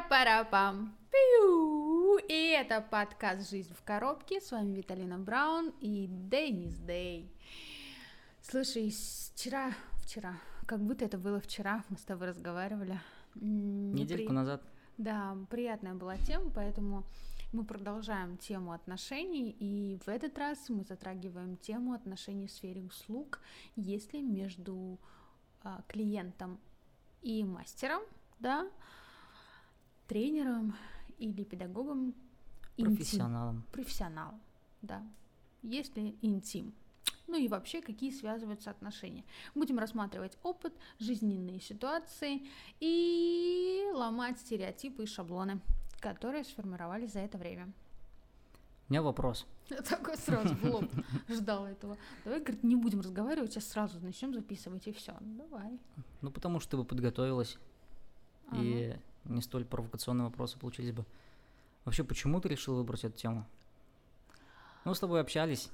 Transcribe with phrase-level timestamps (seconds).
[0.00, 0.94] Пара-пара-пам.
[1.10, 2.16] Пиу.
[2.28, 4.40] И это подкаст «Жизнь в коробке».
[4.40, 7.30] С вами Виталина Браун и Денис Дэй.
[8.40, 8.94] Слушай,
[9.34, 12.98] вчера, вчера, как будто это было вчера, мы с тобой разговаривали.
[13.34, 14.34] Недельку При...
[14.34, 14.62] назад.
[14.96, 17.04] Да, приятная была тема, поэтому
[17.52, 23.40] мы продолжаем тему отношений, и в этот раз мы затрагиваем тему отношений в сфере услуг,
[23.76, 24.98] если между
[25.62, 26.58] а, клиентом
[27.20, 28.00] и мастером,
[28.38, 28.66] да,
[30.10, 30.74] тренером
[31.18, 32.14] или педагогом.
[32.76, 33.56] Профессионалом.
[33.58, 34.40] Интим, профессионалом,
[34.82, 35.02] да.
[35.62, 36.74] Если интим.
[37.28, 39.24] Ну и вообще, какие связываются отношения.
[39.54, 42.42] Будем рассматривать опыт, жизненные ситуации
[42.80, 45.60] и ломать стереотипы и шаблоны,
[46.00, 47.72] которые сформировались за это время.
[48.88, 49.46] У меня вопрос.
[49.70, 50.90] Я такой сразу в лоб
[51.28, 51.96] ждал этого.
[52.24, 55.14] Давай, говорит, не будем разговаривать, сейчас сразу начнем записывать и все.
[55.20, 55.78] Давай.
[56.20, 57.58] Ну, потому что вы подготовилась.
[58.48, 58.60] Ага.
[58.60, 61.04] И не столь провокационные вопросы получились бы.
[61.84, 63.46] Вообще, почему ты решил выбрать эту тему?
[64.84, 65.70] Ну, с тобой общались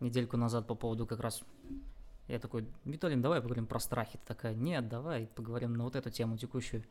[0.00, 1.42] недельку назад по поводу как раз...
[2.28, 4.18] Я такой, Виталин, давай поговорим про страхи.
[4.18, 6.84] Ты такая, нет, давай поговорим на вот эту тему текущую.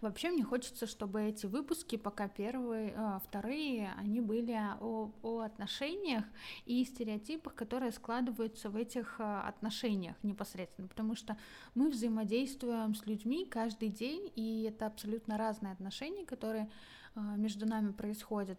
[0.00, 6.24] Вообще мне хочется, чтобы эти выпуски, пока первые, э, вторые, они были о, о отношениях
[6.66, 11.36] и стереотипах, которые складываются в этих э, отношениях непосредственно, потому что
[11.74, 16.70] мы взаимодействуем с людьми каждый день, и это абсолютно разные отношения, которые
[17.14, 18.58] э, между нами происходят.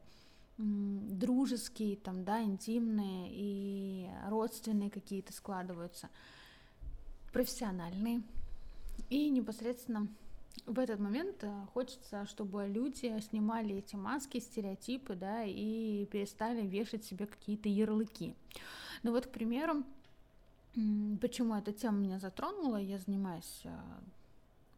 [0.57, 6.09] Дружеские, там, да, интимные и родственные какие-то складываются,
[7.31, 8.21] профессиональные.
[9.09, 10.07] И непосредственно
[10.65, 17.03] в этот момент э, хочется, чтобы люди снимали эти маски, стереотипы, да, и перестали вешать
[17.03, 18.35] себе какие-то ярлыки.
[19.03, 19.83] Ну вот, к примеру,
[21.21, 23.71] почему эта тема меня затронула, я занимаюсь э,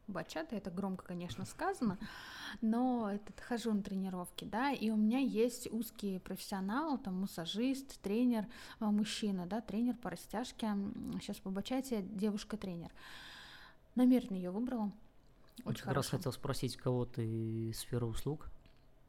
[0.08, 2.00] бачатой, это громко, конечно, сказано,
[2.62, 8.48] но этот, хожу на тренировки, да, и у меня есть узкий профессионал, там, массажист, тренер,
[8.80, 10.76] э, мужчина, да, тренер по растяжке,
[11.22, 12.92] сейчас по бачате девушка-тренер.
[13.94, 14.92] Намеренно ее выбрала,
[15.64, 17.26] очень как раз хотел спросить, кого ты
[17.70, 18.49] из сферы услуг,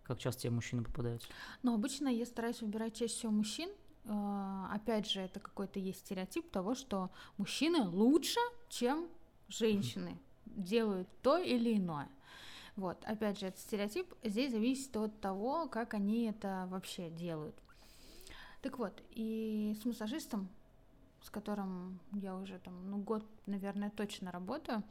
[0.05, 1.29] как часто тебе мужчины попадаются?
[1.63, 3.69] Ну, обычно я стараюсь выбирать чаще всего мужчин.
[4.05, 9.09] А, опять же, это какой-то есть стереотип того, что мужчины лучше, чем
[9.49, 12.09] женщины делают то или иное.
[12.77, 17.57] Вот, опять же, этот стереотип здесь зависит от того, как они это вообще делают.
[18.63, 20.49] Так вот, и с массажистом,
[21.23, 24.83] с которым я уже там, ну, год, наверное, точно работаю,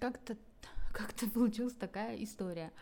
[0.00, 0.36] как-то
[0.92, 2.72] как-то получилась такая история.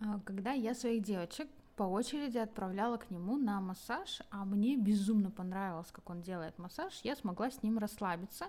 [0.00, 5.30] А, когда я своих девочек по очереди отправляла к нему на массаж, а мне безумно
[5.30, 8.46] понравилось, как он делает массаж, я смогла с ним расслабиться,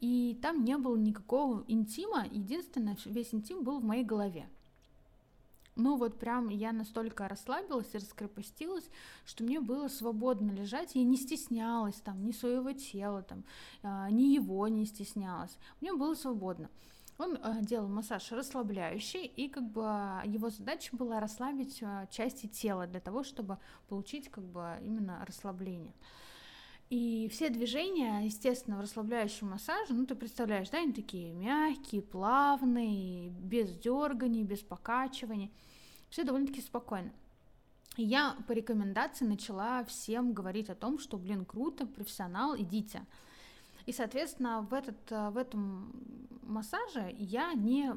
[0.00, 4.48] и там не было никакого интима, единственное, весь интим был в моей голове.
[5.76, 8.88] Ну вот прям я настолько расслабилась и раскрепостилась,
[9.26, 13.44] что мне было свободно лежать, я не стеснялась там ни своего тела, там,
[13.82, 16.70] а, ни его не стеснялась, мне было свободно.
[17.18, 19.82] Он э, делал массаж расслабляющий, и как бы
[20.24, 25.94] его задача была расслабить э, части тела для того, чтобы получить как бы именно расслабление.
[26.88, 33.30] И все движения, естественно, в расслабляющем массаже, ну ты представляешь, да, они такие мягкие, плавные,
[33.30, 35.50] без дерганий, без покачиваний,
[36.10, 37.12] все довольно-таки спокойно.
[37.96, 43.04] И я по рекомендации начала всем говорить о том, что, блин, круто, профессионал, идите.
[43.86, 45.92] И, соответственно, в, этот, э, в этом
[46.42, 47.94] массаже я не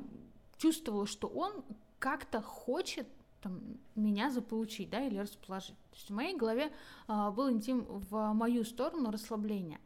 [0.57, 1.63] чувствовала, что он
[1.97, 3.07] как-то хочет
[3.41, 3.59] там,
[3.95, 5.75] меня заполучить, да, или расположить.
[5.91, 6.71] То есть в моей голове
[7.07, 9.79] а, был интим в мою сторону расслабления.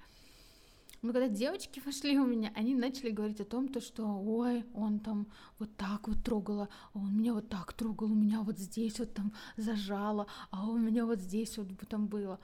[1.01, 4.99] Но когда девочки вошли у меня, они начали говорить о том, то, что ой, он
[4.99, 5.27] там
[5.59, 9.33] вот так вот трогала, он меня вот так трогал, у меня вот здесь вот там
[9.57, 12.39] зажало, а у меня вот здесь вот там было.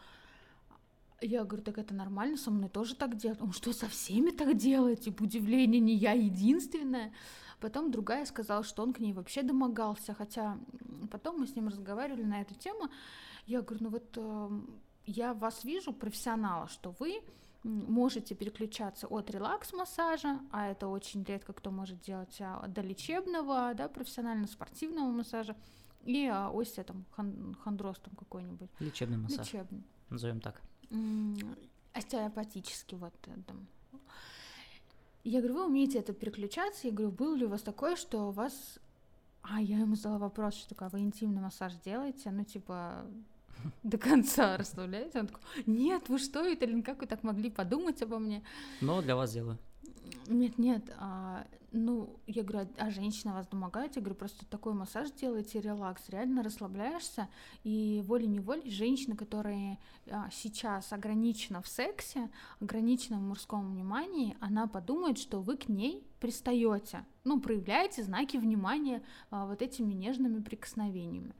[1.22, 3.41] Я говорю, так это нормально, со мной тоже так делают.
[3.41, 5.02] Он что, со всеми так делает?
[5.02, 7.12] Типа, удивление, не я единственная.
[7.59, 10.58] Потом другая сказала, что он к ней вообще домогался, хотя
[11.11, 12.90] потом мы с ним разговаривали на эту тему.
[13.46, 14.49] Я говорю, ну вот э,
[15.05, 17.22] я вас вижу, профессионала, что вы
[17.64, 23.90] можете переключаться от релакс-массажа, а это очень редко кто может делать, а, до лечебного, да,
[23.90, 25.58] профессионально-спортивного массажа,
[26.05, 28.70] и а, остео, там, хон- хондроз там какой-нибудь.
[28.79, 29.46] Лечебный массаж.
[29.46, 29.84] Лечебный.
[30.09, 30.61] Назовем так
[31.94, 33.14] остеопатически вот
[33.46, 33.68] там.
[35.24, 36.88] Я говорю, вы умеете это переключаться?
[36.88, 38.80] Я говорю, было ли у вас такое, что у вас...
[39.41, 42.32] А, я ему задала вопрос, что такое, вы интимный массаж делаете?
[42.32, 43.06] Ну, типа,
[43.84, 45.20] до конца расслабляете?
[45.20, 48.44] Он такой, нет, вы что, Виталин, как вы так могли подумать обо мне?
[48.82, 49.58] Но для вас делаю.
[50.28, 53.96] Нет, нет, а, ну, я говорю, а, а женщина вас домогает?
[53.96, 57.29] Я говорю, просто такой массаж делайте, релакс, реально расслабляешься,
[57.64, 59.78] и волей-неволей женщина, которая
[60.09, 62.29] а, сейчас ограничена в сексе,
[62.59, 69.03] ограничена в мужском внимании, она подумает, что вы к ней пристаете, ну, проявляете знаки внимания
[69.29, 71.34] а, вот этими нежными прикосновениями.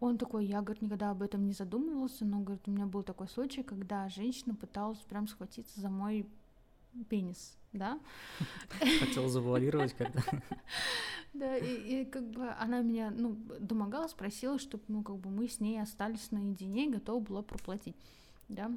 [0.00, 3.28] Он такой, я, говорит, никогда об этом не задумывался, но, говорит, у меня был такой
[3.28, 6.26] случай, когда женщина пыталась прям схватиться за мой
[7.08, 7.98] пенис, да.
[9.00, 10.22] Хотел завуалировать как-то.
[11.34, 15.48] Да, и, и как бы она меня, ну, домогала, спросила, чтобы, ну, как бы мы
[15.48, 17.96] с ней остались наедине, готова была проплатить,
[18.50, 18.70] да.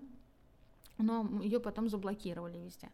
[0.98, 2.90] Но ее потом заблокировали везде.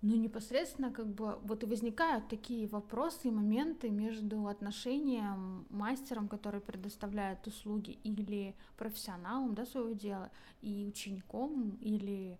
[0.00, 6.62] Ну, непосредственно, как бы, вот и возникают такие вопросы и моменты между отношением мастером, который
[6.62, 10.30] предоставляет услуги, или профессионалом, да, своего дела,
[10.62, 12.38] и учеником, или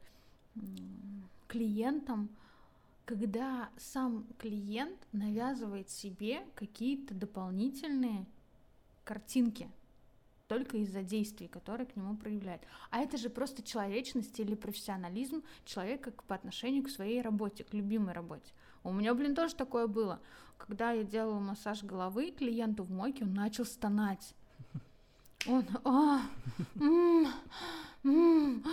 [1.53, 2.31] клиентам,
[3.05, 8.27] когда сам клиент навязывает себе какие-то дополнительные
[9.05, 9.69] картинки
[10.49, 12.63] только из-за действий, которые к нему проявляет.
[12.91, 18.15] А это же просто человечность или профессионализм человека по отношению к своей работе, к любимой
[18.15, 18.53] работе.
[18.83, 20.21] У меня, блин, тоже такое было.
[20.57, 24.35] Когда я делала массаж головы клиенту в мойке, он начал стонать.
[25.47, 26.23] Он, а,
[26.77, 27.27] м,
[28.05, 28.65] м,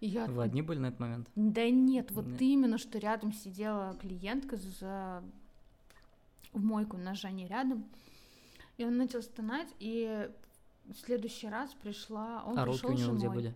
[0.00, 0.26] а, я...
[0.26, 1.28] Вы одни были на этот момент?
[1.34, 2.42] Да нет, вот нет.
[2.42, 5.22] именно, что рядом сидела клиентка за
[6.52, 7.84] в мойку на Жане рядом,
[8.76, 10.28] и он начал стонать, и
[10.86, 13.54] в следующий раз пришла, он а пришел него где были?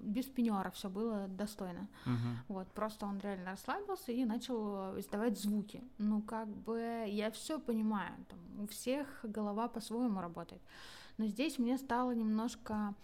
[0.00, 1.88] Без пеньора все было достойно.
[2.06, 2.54] Угу.
[2.54, 5.82] Вот, просто он реально расслабился и начал издавать звуки.
[5.98, 10.60] Ну, как бы я все понимаю, там, у всех голова по-своему работает.
[11.18, 12.94] Но здесь мне стало немножко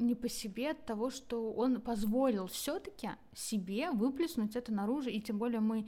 [0.00, 5.38] не по себе от того, что он позволил все-таки себе выплеснуть это наружу, и тем
[5.38, 5.86] более мы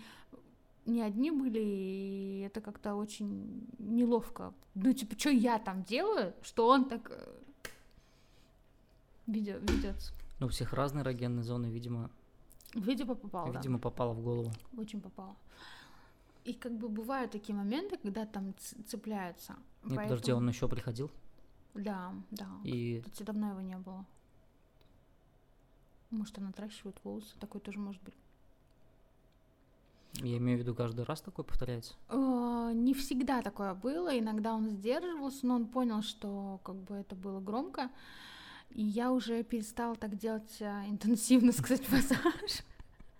[0.86, 4.52] не одни были, и это как-то очень неловко.
[4.74, 7.38] Ну, типа, что я там делаю, что он так э,
[9.26, 10.12] ведет.
[10.40, 12.10] Ну, у всех разные эрогенные зоны, видимо.
[12.74, 13.52] Видимо, попало.
[13.52, 13.82] Видимо, да.
[13.82, 14.50] попало в голову.
[14.76, 15.36] Очень попало.
[16.44, 18.54] И как бы бывают такие моменты, когда там
[18.86, 19.54] цепляются.
[19.84, 20.08] Не, Поэтому...
[20.08, 21.10] подожди, он еще приходил?
[21.74, 22.48] Да, да.
[22.64, 23.00] И...
[23.00, 24.04] Кстати, давно его не было.
[26.10, 28.14] Может, она отращивает волосы, такой тоже может быть.
[30.14, 31.94] Я имею в виду, каждый раз такое повторяется?
[32.10, 37.14] Э, не всегда такое было, иногда он сдерживался, но он понял, что как бы это
[37.14, 37.90] было громко,
[38.70, 42.62] и я уже перестала так делать э, интенсивно, сказать, массаж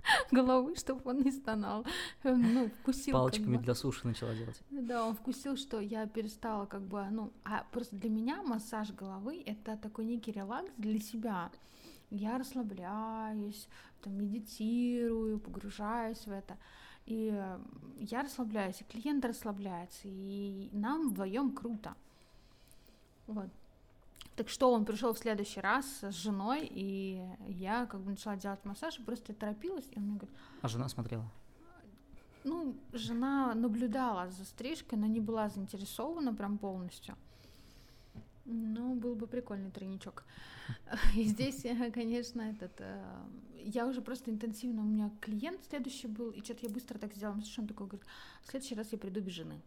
[0.31, 1.85] головы, чтобы он не стонал.
[2.23, 3.15] Ну, вкусил.
[3.15, 3.65] Палочками как бы.
[3.65, 4.61] для суши начала делать.
[4.71, 9.43] Да, он вкусил, что я перестала как бы, ну, а просто для меня массаж головы
[9.45, 11.51] это такой некий релакс для себя.
[12.11, 13.69] Я расслабляюсь,
[14.03, 16.59] там, медитирую, погружаюсь в это.
[17.07, 17.35] И
[17.99, 21.95] я расслабляюсь, и клиент расслабляется, и нам вдвоем круто.
[23.27, 23.49] Вот.
[24.37, 28.65] Так что он пришел в следующий раз с женой, и я как бы начала делать
[28.65, 30.37] массаж, просто торопилась, и он мне говорит...
[30.63, 31.31] А жена смотрела?
[32.45, 37.15] Ну, жена наблюдала за стрижкой, но не была заинтересована прям полностью.
[38.45, 40.25] Ну, был бы прикольный тройничок.
[41.15, 41.65] И здесь,
[41.95, 42.73] конечно, этот...
[42.81, 43.05] Э,
[43.65, 44.83] я уже просто интенсивно...
[44.83, 47.41] У меня клиент следующий был, и что-то я быстро так сделала.
[47.43, 48.07] Что он такой говорит,
[48.43, 49.61] в следующий раз я приду без жены.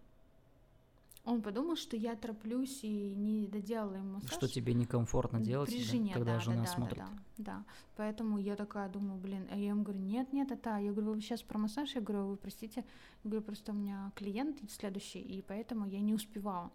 [1.25, 4.31] Он подумал, что я тороплюсь и не доделала ему массаж.
[4.31, 6.97] Что тебе некомфортно делать, при жене, да, когда да, жена да, смотрит.
[6.97, 7.65] Да, да, да.
[7.95, 11.21] Поэтому я такая думаю, блин, а я ему говорю, нет, нет, это, я говорю, вы
[11.21, 12.85] сейчас про массаж, я говорю, вы простите,
[13.23, 16.71] я говорю, просто у меня клиент следующий, и поэтому я не успевала.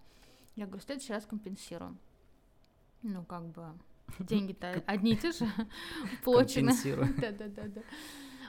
[0.56, 1.96] Я говорю, в следующий раз компенсирую.
[3.02, 3.72] Ну, как бы,
[4.18, 5.46] деньги-то одни и те же
[6.24, 6.72] получены.
[7.20, 7.82] Да, да, да, да.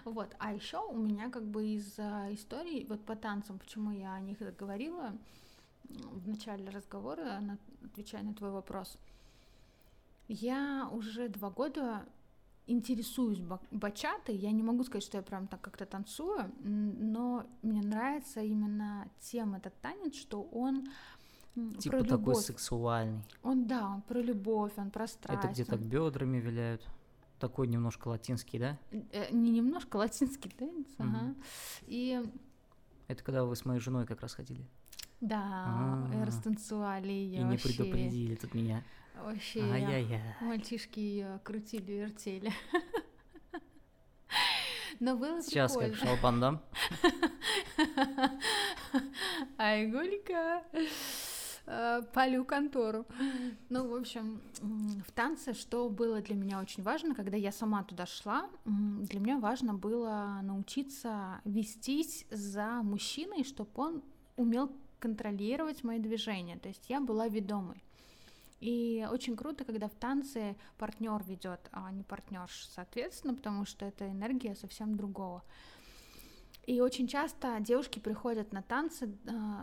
[0.04, 2.00] Вот, а еще у меня как бы из
[2.34, 5.16] истории, вот по танцам, почему я о них говорила,
[6.12, 7.42] в начале разговора,
[7.84, 8.98] отвечая на твой вопрос,
[10.28, 12.06] я уже два года
[12.68, 14.36] интересуюсь бачатой.
[14.36, 19.56] Я не могу сказать, что я прям так как-то танцую, но мне нравится именно тем
[19.56, 20.88] этот танец, что он
[21.80, 22.46] типа про такой любовь.
[22.46, 23.24] сексуальный.
[23.44, 25.44] Он да, он про любовь, он про страсть.
[25.44, 26.88] Это где так бедрами виляют.
[27.40, 28.78] Такой немножко латинский, да?
[29.12, 31.08] Э, не немножко латинский танец, угу.
[31.08, 31.36] ага.
[31.88, 32.24] И
[33.08, 34.64] это когда вы с моей женой как раз ходили.
[35.22, 37.42] Да, растанцевали ее.
[37.42, 38.84] И не предупредили тут меня.
[39.24, 40.22] Вообще, Ай-яй-яй.
[40.42, 42.52] мальчишки ее крутили, вертели.
[45.00, 45.96] Но было Сейчас прикольно.
[45.98, 46.62] как шалпан дам.
[49.58, 50.64] Ай, Гулька.
[51.66, 53.06] э, палю контору.
[53.70, 58.06] Ну, в общем, в танце, что было для меня очень важно, когда я сама туда
[58.06, 64.04] шла, для меня важно было научиться вестись за мужчиной, чтобы он
[64.36, 64.72] умел
[65.02, 66.58] контролировать мои движения.
[66.58, 67.84] То есть я была ведомой.
[68.62, 74.08] И очень круто, когда в танце партнер ведет, а не партнерш, соответственно, потому что это
[74.08, 75.44] энергия совсем другого.
[76.68, 79.18] И очень часто девушки приходят на танцы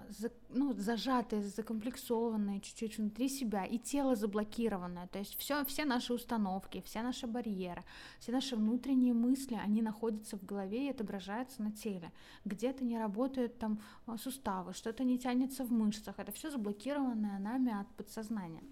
[0.08, 5.06] за, ну, зажатые, закомплексованные чуть-чуть внутри себя, и тело заблокированное.
[5.06, 7.84] То есть все, все наши установки, все наши барьеры,
[8.18, 12.10] все наши внутренние мысли, они находятся в голове и отображаются на теле.
[12.44, 16.18] Где-то не работают там а, суставы, что-то не тянется в мышцах.
[16.18, 18.64] Это все заблокированное нами от подсознания.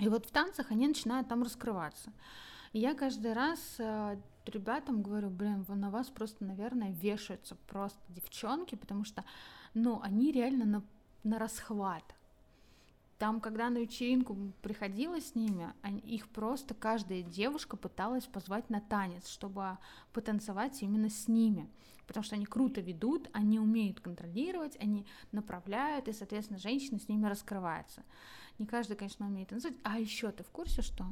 [0.00, 2.12] И вот в танцах они начинают там раскрываться.
[2.72, 4.16] И я каждый раз э,
[4.48, 9.24] ребятам говорю, блин, на вас просто, наверное, вешаются просто девчонки, потому что,
[9.74, 10.82] ну, они реально на,
[11.22, 12.14] на расхват.
[13.18, 18.80] Там, когда на вечеринку приходила с ними, они, их просто каждая девушка пыталась позвать на
[18.80, 19.78] танец, чтобы
[20.12, 21.70] потанцевать именно с ними.
[22.06, 27.26] Потому что они круто ведут, они умеют контролировать, они направляют, и, соответственно, женщины с ними
[27.26, 28.02] раскрываются.
[28.58, 29.78] Не каждый, конечно, умеет танцевать.
[29.84, 31.06] А еще ты в курсе, что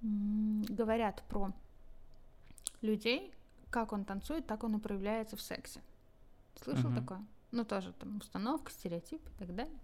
[0.00, 1.52] говорят про
[2.86, 3.32] людей,
[3.70, 5.80] как он танцует, так он и проявляется в сексе.
[6.62, 7.00] Слышал uh-huh.
[7.00, 7.26] такое?
[7.52, 9.78] Ну, тоже там установка, стереотип и так далее.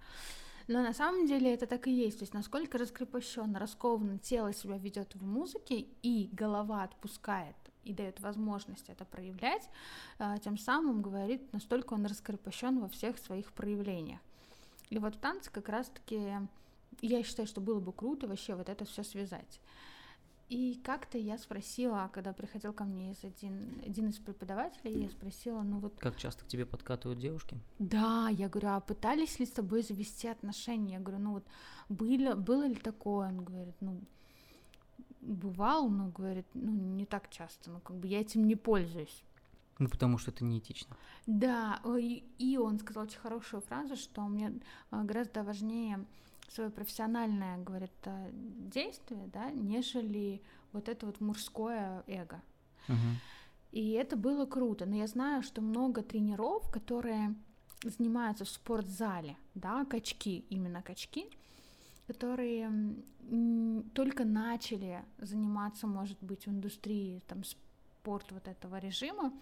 [0.69, 2.19] Но на самом деле это так и есть.
[2.19, 8.21] То есть насколько раскрепощенно, раскованно тело себя ведет в музыке, и голова отпускает и дает
[8.21, 9.69] возможность это проявлять,
[10.19, 14.21] а, тем самым говорит, настолько он раскрепощен во всех своих проявлениях.
[14.89, 16.33] И вот в танце как раз-таки
[17.01, 19.61] я считаю, что было бы круто вообще вот это все связать.
[20.49, 25.63] И как-то я спросила, когда приходил ко мне из один, один из преподавателей, я спросила,
[25.63, 25.99] ну вот...
[25.99, 27.59] Как часто к тебе подкатывают девушки?
[27.79, 30.95] Да, я говорю, а пытались ли с тобой завести отношения?
[30.95, 31.47] Я говорю, ну вот
[31.89, 33.29] было, было ли такое?
[33.29, 34.01] Он говорит, ну
[35.23, 39.25] бывал, но говорит, ну не так часто, ну как бы я этим не пользуюсь.
[39.79, 40.97] Ну, потому что это неэтично.
[41.27, 44.53] Да, и, и он сказал очень хорошую фразу, что мне
[44.91, 46.05] а, гораздо важнее
[46.53, 50.43] свое профессиональное, говорит, э, действие, да, нежели
[50.73, 52.41] вот это вот мужское эго.
[52.89, 52.97] Угу.
[53.73, 54.87] И это было круто.
[54.87, 57.35] Но я знаю, что много тренеров, которые
[57.83, 61.29] занимаются в спортзале, да, качки, именно качки,
[62.07, 62.71] которые
[63.95, 69.33] только начали заниматься, может быть, в индустрии там спорт вот этого режима,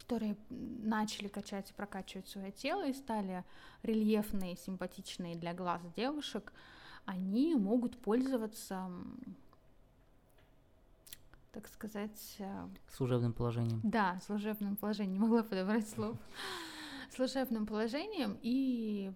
[0.00, 3.44] которые начали качать и прокачивать свое тело и стали
[3.82, 6.52] рельефные, симпатичные для глаз девушек,
[7.04, 8.90] они могут пользоваться,
[11.52, 12.36] так сказать...
[12.38, 13.80] Э, служебным положением.
[13.84, 16.16] Да, служебным положением, не могла подобрать слов.
[17.14, 19.12] Служебным положением и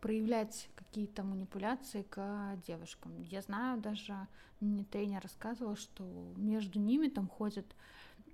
[0.00, 3.22] проявлять какие-то манипуляции к девушкам.
[3.22, 4.26] Я знаю даже,
[4.60, 6.02] мне тренер рассказывал, что
[6.36, 7.66] между ними там ходят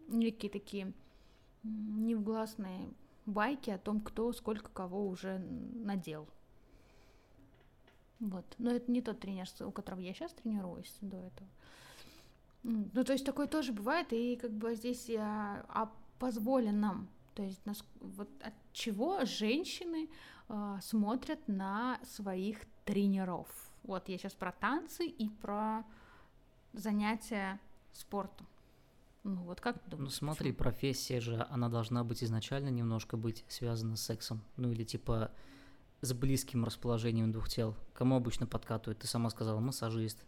[0.08, 0.92] некие такие
[1.62, 2.92] невгласные
[3.26, 6.28] байки о том, кто сколько кого уже надел.
[8.20, 8.44] Вот.
[8.58, 11.48] Но это не тот тренер, у которого я сейчас тренируюсь до этого.
[12.62, 15.90] Ну, то есть такое тоже бывает, и как бы здесь я о
[16.20, 20.08] позволенном, то есть нас, вот от чего женщины
[20.48, 23.48] э, смотрят на своих тренеров.
[23.82, 25.84] Вот я сейчас про танцы и про
[26.72, 27.58] занятия
[27.92, 28.46] спортом.
[29.24, 30.10] Ну вот как ты думаешь?
[30.10, 30.58] Ну смотри, почему?
[30.64, 34.42] профессия же, она должна быть изначально немножко быть связана с сексом.
[34.56, 35.30] Ну или типа
[36.00, 37.76] с близким расположением двух тел.
[37.94, 38.98] Кому обычно подкатывают?
[38.98, 40.24] Ты сама сказала, массажист.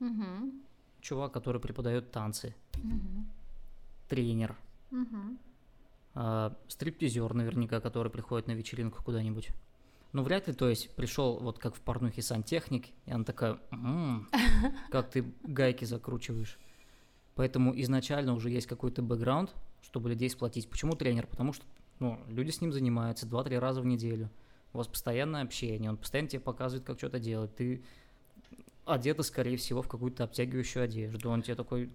[0.00, 0.52] Угу.
[1.00, 2.54] Чувак, который преподает танцы.
[2.76, 3.26] Угу.
[4.08, 4.56] Тренер.
[4.90, 5.38] Угу.
[6.14, 9.50] А, стриптизер наверняка, который приходит на вечеринку куда-нибудь.
[10.12, 14.28] Ну, вряд ли, то есть, пришел вот как в порнухе сантехник, и она такая, м-м,
[14.90, 16.58] как ты гайки закручиваешь.
[17.36, 20.68] Поэтому изначально уже есть какой-то бэкграунд, чтобы людей сплотить.
[20.68, 21.26] Почему тренер?
[21.26, 21.64] Потому что
[22.00, 24.30] ну, люди с ним занимаются 2-3 раза в неделю.
[24.72, 27.54] У вас постоянное общение, он постоянно тебе показывает, как что-то делать.
[27.54, 27.84] Ты
[28.84, 31.30] одета, скорее всего, в какую-то обтягивающую одежду.
[31.30, 31.90] Он тебе такой,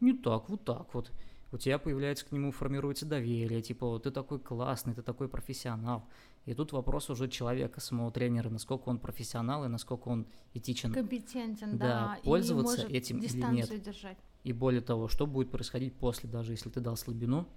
[0.00, 1.10] не так, вот так вот.
[1.52, 6.04] У тебя появляется к нему, формируется доверие, типа, вот ты такой классный, ты такой профессионал.
[6.46, 10.92] И тут вопрос уже человека, самого тренера, насколько он профессионал и насколько он этичен.
[10.92, 11.86] Компетентен, да.
[11.86, 13.82] да пользоваться и может этим или нет.
[13.82, 14.18] Держать.
[14.44, 17.48] И более того, что будет происходить после, даже если ты дал слабину,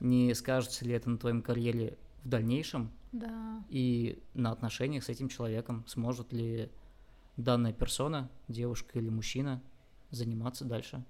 [0.00, 3.64] не скажется ли это на твоем карьере в дальнейшем, да.
[3.68, 6.70] и на отношениях с этим человеком, сможет ли
[7.36, 9.62] данная персона, девушка или мужчина,
[10.10, 11.04] заниматься дальше.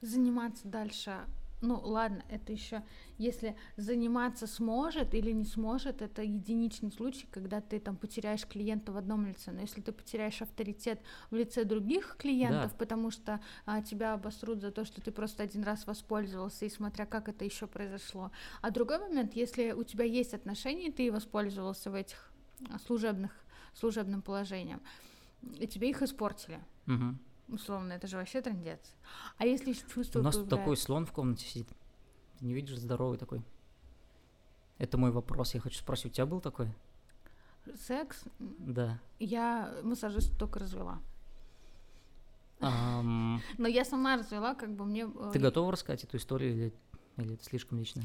[0.00, 1.20] Заниматься дальше
[1.62, 2.82] ну ладно, это еще
[3.18, 8.96] если заниматься сможет или не сможет, это единичный случай, когда ты там потеряешь клиента в
[8.96, 9.52] одном лице.
[9.52, 11.00] Но если ты потеряешь авторитет
[11.30, 12.76] в лице других клиентов, Да.
[12.78, 17.06] потому что а, тебя обосрут за то, что ты просто один раз воспользовался, и смотря
[17.06, 18.32] как это еще произошло.
[18.60, 22.32] А другой момент, если у тебя есть отношения, и ты воспользовался в этих
[22.70, 23.30] а, служебных
[23.74, 24.80] служебным положением,
[25.58, 26.60] и тебе их испортили.
[26.86, 27.18] Мгм.
[27.52, 28.80] Условно, это же вообще трендец.
[29.36, 31.68] А если чувство У нас тут такой появляется- слон в комнате сидит.
[32.38, 33.42] Ты не видишь, здоровый такой.
[34.78, 35.54] Это мой вопрос.
[35.54, 36.68] Я хочу спросить, у тебя был такой?
[37.86, 38.98] секс, Да.
[39.20, 40.98] я массажист только развела.
[42.60, 45.02] Ам, Но я сама развела, как бы мне...
[45.04, 46.72] э, Ты готова рассказать эту историю или,
[47.18, 48.04] или это слишком личное?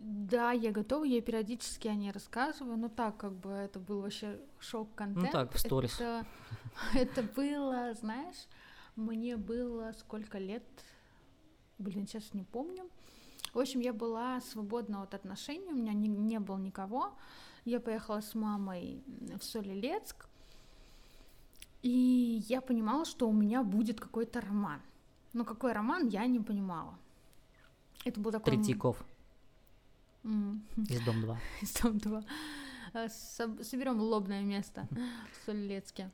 [0.00, 4.38] Да, я готова, я периодически о ней рассказываю, но так, как бы, это был вообще
[4.60, 5.26] шок-контент.
[5.26, 5.94] Ну так, в сторис.
[5.94, 6.26] Это,
[6.94, 8.46] это было, знаешь,
[8.94, 10.62] мне было сколько лет,
[11.78, 12.88] блин, сейчас не помню.
[13.52, 17.14] В общем, я была свободна от отношений, у меня не, не было никого.
[17.64, 19.02] Я поехала с мамой
[19.36, 20.28] в Солилецк,
[21.82, 24.80] и я понимала, что у меня будет какой-то роман.
[25.32, 26.96] Но какой роман, я не понимала.
[28.04, 28.54] Это был такой...
[28.54, 29.04] Третьяков
[30.88, 31.38] из Дом 2.
[31.62, 32.24] из Дом 2.
[33.08, 36.10] Соберем лобное место в Солилецке.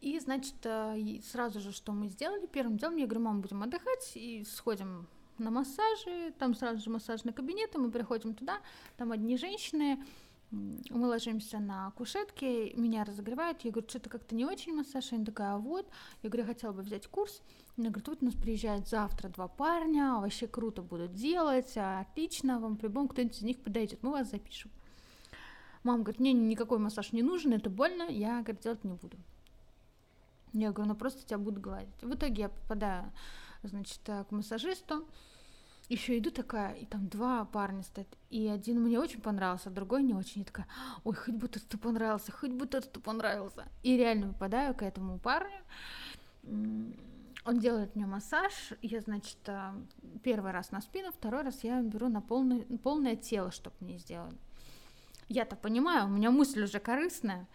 [0.00, 4.12] И, значит, э, сразу же, что мы сделали, первым делом, я говорю, мам, будем отдыхать
[4.16, 5.06] и сходим
[5.38, 8.58] на массажи, там сразу же массажный кабинет, и мы приходим туда,
[8.96, 10.04] там одни женщины,
[10.50, 15.54] мы ложимся на кушетке, меня разогревают, я говорю, что-то как-то не очень массаж, они такая,
[15.54, 15.88] а вот,
[16.22, 17.42] я говорю, я хотела бы взять курс,
[17.78, 22.58] она говорит, вот у нас приезжает завтра два парня, вообще круто будут делать, а, отлично,
[22.58, 24.70] вам по-любому кто-нибудь из них подойдет, мы вас запишем.
[25.84, 29.16] Мама говорит, мне никакой массаж не нужен, это больно, я, говорит, делать не буду.
[30.52, 32.02] Я говорю, ну просто тебя будут гладить.
[32.02, 33.12] В итоге я попадаю,
[33.62, 35.06] значит, э, к массажисту,
[35.88, 40.02] еще иду такая, и там два парня стоят, и один мне очень понравился, а другой
[40.02, 40.40] не очень.
[40.40, 40.66] Я такая,
[41.04, 43.66] ой, хоть бы тот понравился, хоть бы тот понравился.
[43.82, 45.62] И реально попадаю к этому парню,
[47.48, 48.52] он делает мне массаж,
[48.82, 49.72] я, значит, э,
[50.22, 54.36] первый раз на спину, второй раз я беру на полное, полное тело, чтобы мне сделали.
[55.28, 57.48] Я-то понимаю, у меня мысль уже корыстная,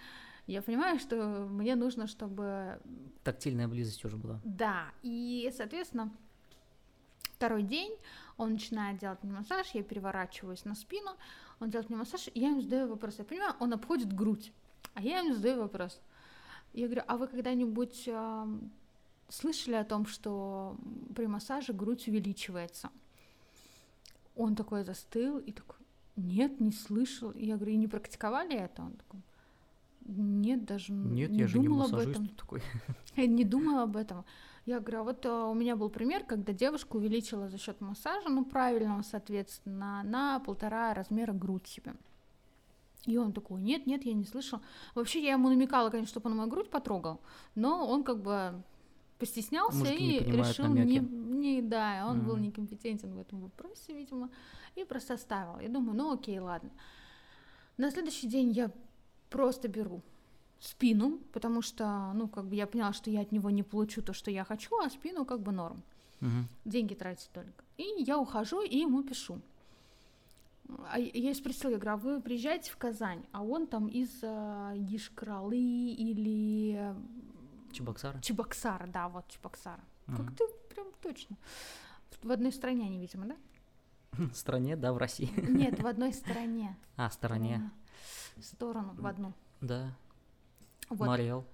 [0.47, 2.79] я понимаю, что мне нужно, чтобы
[3.23, 4.39] Тактильная близость уже была.
[4.43, 6.11] да, и, соответственно,
[7.35, 7.95] второй день
[8.37, 11.11] он начинает делать мне массаж, я переворачиваюсь на спину,
[11.59, 13.19] он делает мне массаж, и я ему задаю вопрос.
[13.19, 14.51] Я понимаю, он обходит грудь,
[14.95, 16.01] а я ему задаю вопрос.
[16.73, 18.71] Я говорю, а вы когда-нибудь ам,
[19.33, 20.77] слышали о том, что
[21.15, 22.89] при массаже грудь увеличивается?
[24.35, 25.77] Он такой застыл и такой,
[26.15, 27.31] нет, не слышал.
[27.31, 28.83] И я говорю, и не практиковали это?
[28.83, 29.21] Он такой,
[30.05, 32.27] нет, даже Нет, не я же не думал об этом.
[32.29, 32.61] такой.
[33.15, 34.25] Я не думала об этом.
[34.65, 38.29] Я говорю, а вот а, у меня был пример, когда девушка увеличила за счет массажа,
[38.29, 41.93] ну правильного, соответственно, на полтора размера грудь себе.
[43.05, 44.61] И он такой, нет, нет, я не слышал.
[44.95, 47.21] Вообще я ему намекала, конечно, чтобы он мою грудь потрогал,
[47.55, 48.63] но он как бы
[49.23, 50.89] постеснялся Мужики не и понимают решил намеки.
[50.99, 52.43] не, не, да, он был Мгм.
[52.43, 54.29] некомпетентен в этом вопросе, видимо,
[54.75, 55.59] и просто оставил.
[55.61, 56.69] Я думаю, ну окей, ладно.
[57.77, 58.69] На следующий день я
[59.29, 60.01] просто беру
[60.59, 64.11] спину, потому что, ну, как бы я поняла, что я от него не получу то,
[64.13, 65.81] что я хочу, а спину как бы норм.
[66.19, 66.47] Мгм.
[66.65, 67.63] Деньги тратить только.
[67.77, 69.39] И я ухожу и ему пишу.
[70.91, 74.75] А я спросила, я говорю, а вы приезжаете в Казань, а он там из э,
[74.91, 76.93] Ишкралы или
[77.73, 78.21] Чебоксары?
[78.21, 79.83] Чебоксара, да, вот Чебоксара.
[80.07, 80.17] Мгм.
[80.17, 81.37] Как ты прям точно.
[82.21, 83.37] В одной стране они, видимо, да?
[84.11, 85.29] В стране, да, в России.
[85.35, 86.77] Нет, в одной стране.
[86.95, 87.71] А, стороне.
[88.37, 89.33] В сторону, в одну.
[89.61, 89.93] Да.
[90.89, 91.07] Вот.
[91.07, 91.45] Мариэл.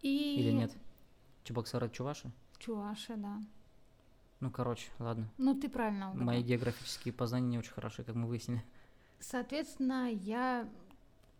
[0.00, 0.40] И...
[0.40, 0.72] Или нет?
[1.44, 2.30] Чебоксары Чуваши?
[2.58, 3.40] Чуваши, да.
[4.40, 5.28] Ну, короче, ладно.
[5.38, 6.26] Ну, ты правильно угадал.
[6.26, 8.62] Мои географические познания не очень хорошие, как мы выяснили.
[9.20, 10.68] Соответственно, я...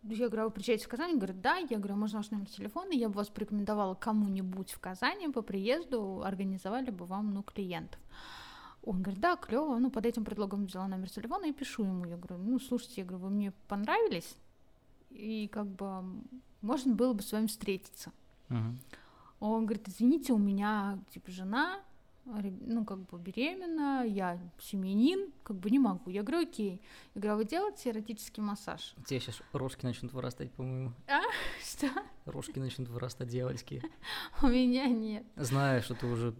[0.07, 1.17] Я говорю, а вы приезжаете в Казань?
[1.17, 1.57] Говорит, да.
[1.57, 2.91] Я говорю, «А можно ваш номер телефона?
[2.91, 7.99] Я бы вас порекомендовала кому-нибудь в Казани по приезду, организовали бы вам, ну, клиентов.
[8.83, 9.79] Он говорит, да, клево.
[9.79, 12.05] Ну, под этим предлогом взяла номер телефона и пишу ему.
[12.05, 14.35] Я говорю, ну, слушайте, я говорю, вы мне понравились,
[15.09, 16.03] и как бы
[16.61, 18.11] можно было бы с вами встретиться.
[18.49, 18.77] Мгм.
[19.39, 21.79] Он говорит, извините, у меня типа жена,
[22.25, 26.09] ну как бы беременна, я семьянин, как бы не могу.
[26.09, 26.81] Я говорю, окей.
[27.13, 28.95] Я говорю, а вы делаете эротический массаж?
[28.97, 30.93] У тебя сейчас рожки начнут вырастать, по-моему.
[31.63, 31.87] Что?
[32.25, 33.83] Рожки начнут вырастать дьявольские.
[34.41, 35.23] У меня нет.
[35.35, 36.35] Зная, что ты уже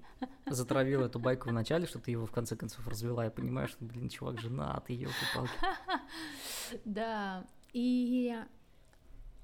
[0.47, 3.85] затравил эту байку в начале, что ты его в конце концов развела, я понимаю, что,
[3.85, 5.53] блин, чувак женатый, елки-палки.
[6.85, 7.45] Да.
[7.73, 8.35] И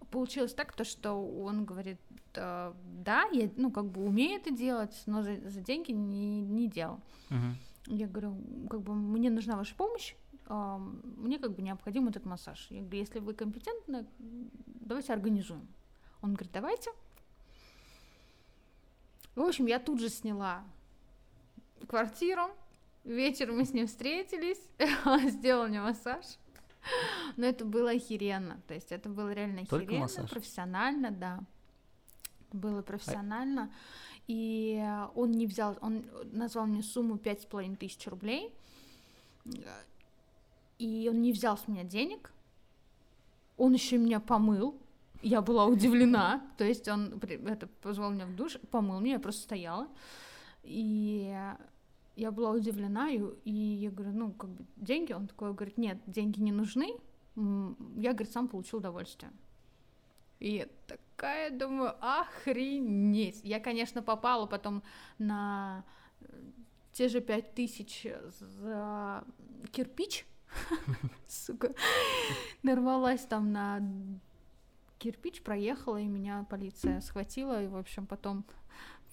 [0.10, 2.00] получилось так, то, что он говорит,
[2.36, 6.68] «Э, да, я, ну, как бы умею это делать, но за, за деньги не, не
[6.68, 7.00] делал.
[7.30, 7.58] Мгм.
[7.88, 8.38] Я говорю,
[8.70, 10.16] как бы мне нужна ваша помощь,
[10.46, 12.68] а, мне как бы необходим этот массаж.
[12.70, 15.68] Я говорю, если вы компетентны, давайте организуем.
[16.22, 16.92] Он говорит, давайте.
[19.36, 20.64] В общем, я тут же сняла
[21.88, 22.52] квартиру,
[23.04, 24.62] вечером мы с ним встретились,
[25.06, 26.26] он сделал мне массаж.
[27.38, 30.30] Но это было охеренно, то есть это было реально Только охеренно, массаж?
[30.30, 31.40] профессионально, да.
[32.52, 33.72] Было профессионально.
[34.28, 34.82] И
[35.16, 38.54] он не взял, он назвал мне сумму пять с половиной тысяч рублей,
[40.80, 42.32] и он не взял с меня денег,
[43.58, 44.76] он еще меня помыл,
[45.22, 49.42] я была удивлена, то есть он это, позвал меня в душ, помыл меня, я просто
[49.42, 49.88] стояла,
[50.64, 51.36] и
[52.16, 55.14] я была удивлена, и, и я говорю, ну, как бы, деньги?
[55.14, 56.94] Он такой говорит, нет, деньги не нужны,
[57.36, 59.32] я, говорит, сам получил удовольствие.
[60.42, 63.42] И я такая думаю, охренеть.
[63.44, 64.82] Я, конечно, попала потом
[65.20, 65.84] на
[66.20, 66.26] э,
[66.94, 68.08] те же пять тысяч
[68.40, 69.24] за
[69.72, 70.26] кирпич,
[71.28, 71.74] сука,
[72.64, 73.82] нарвалась там на
[74.98, 78.44] кирпич, проехала, и меня полиция схватила, и, в общем, потом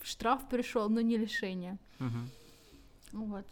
[0.03, 1.77] штраф пришел, но не лишение.
[3.13, 3.45] Вот.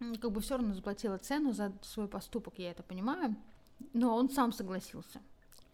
[0.00, 3.36] М, Как бы все равно заплатила цену за свой поступок, я это понимаю.
[3.94, 5.22] Но он сам согласился.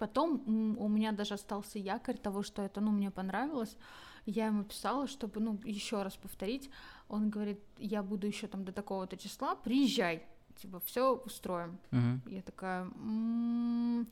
[0.01, 3.77] Потом у меня даже остался якорь того, что это, ну, мне понравилось.
[4.25, 6.71] Я ему писала, чтобы, ну, еще раз повторить.
[7.09, 10.23] Он говорит, я буду еще там до такого-то числа, приезжай,
[10.57, 11.79] типа, все устроим.
[11.91, 12.23] Мгм.
[12.31, 14.09] Я такая, «М,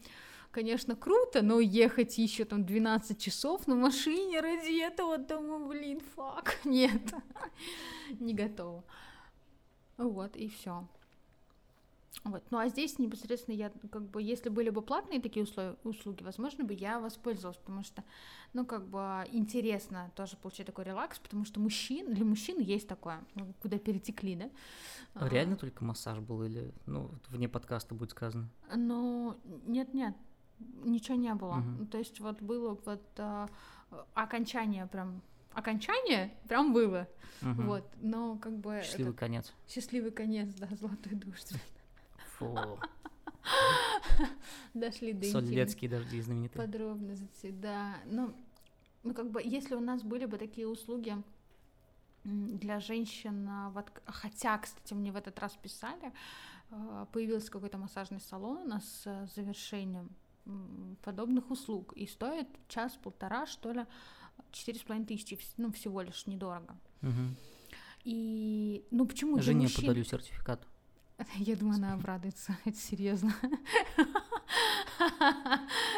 [0.51, 6.61] конечно, круто, но ехать еще там 12 часов на машине ради этого, думаю, блин, фак,
[6.67, 7.15] нет,
[8.21, 8.85] не готова.
[9.97, 10.87] Вот, и все.
[12.25, 12.43] Вот.
[12.51, 16.65] Ну а здесь непосредственно я, как бы, если были бы платные такие условия, услуги, возможно
[16.65, 18.03] бы я воспользовалась, потому что,
[18.55, 23.25] ну, как бы, интересно тоже получить такой релакс, потому что мужчин, для мужчин есть такое,
[23.35, 24.51] ну, куда перетекли, да?
[25.15, 28.49] А Реально только массаж был или, ну, вне подкаста будет сказано?
[28.75, 30.15] Ну, нет-нет,
[30.85, 31.55] ничего не было.
[31.55, 31.87] Мгм.
[31.87, 33.49] То есть вот было вот а,
[34.15, 37.07] окончание прям, окончание прям было,
[37.43, 37.67] Мгм.
[37.67, 39.53] вот, но как бы Счастливый этот конец.
[39.69, 41.39] счастливый конец, да, золотой душ.
[42.39, 42.79] Фу.
[44.75, 46.67] Дошли до Соль интимных Лецкие дожди знаменитые.
[46.67, 47.97] подробностей, да.
[48.07, 48.35] Ну,
[49.03, 51.17] ну, как бы, если у нас были бы такие услуги
[52.25, 56.13] для женщин, а, вот, хотя, кстати, мне в этот раз писали,
[56.71, 60.11] а, появился какой-то массажный салон у нас с завершением
[61.03, 63.85] подобных услуг, и стоит час-полтора, что ли,
[64.53, 66.77] четыре с половиной тысячи, ну, всего лишь недорого.
[67.03, 67.37] Мгм.
[68.05, 70.67] И, ну, почему Жене мужчин- подарю сертификат.
[71.37, 73.35] Я думаю, она обрадуется, это серьезно.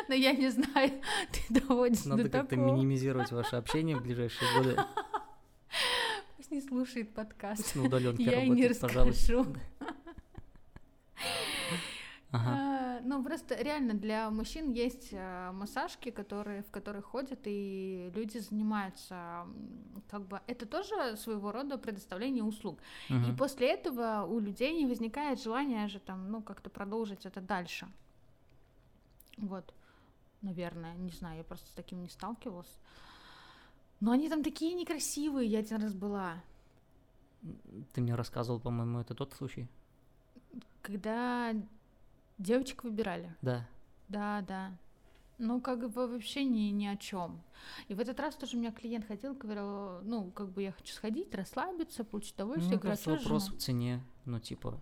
[0.09, 1.01] Но я не знаю,
[1.33, 2.75] ты доводишь Надо до как-то такого.
[2.75, 4.77] минимизировать ваше общение в ближайшие годы.
[6.37, 7.63] Пусть не слушает подкаст.
[7.63, 9.33] Пусть на удаленке Я и не работает, пожалуйста.
[9.33, 9.57] расскажу.
[12.33, 12.60] Ага.
[13.11, 19.49] Ну, просто реально для мужчин есть а, массажки, которые, в которые ходят, и люди занимаются,
[20.09, 22.79] как бы, это тоже своего рода предоставление услуг.
[23.09, 23.37] И Мгм.
[23.37, 27.89] после этого у людей не возникает желания же там, ну, как-то продолжить это дальше.
[29.39, 29.75] Вот,
[30.43, 32.79] наверное, не знаю, я просто с таким не сталкивалась.
[33.99, 36.45] Но они там такие некрасивые, я один раз была.
[37.93, 39.67] Ты мне рассказывал, по-моему, это тот случай?
[40.83, 41.53] Когда
[42.41, 43.35] девочек выбирали.
[43.43, 43.67] Да.
[44.09, 44.73] Да, да.
[45.39, 47.41] Ну, как бы вообще ни, ни о чем.
[47.89, 50.93] И в этот раз тоже у меня клиент ходил, говорил, ну, как бы я хочу
[50.93, 52.79] сходить, расслабиться, получить удовольствие.
[52.79, 53.57] Чё же вопрос ну?
[53.57, 54.79] в цене, ну, типа,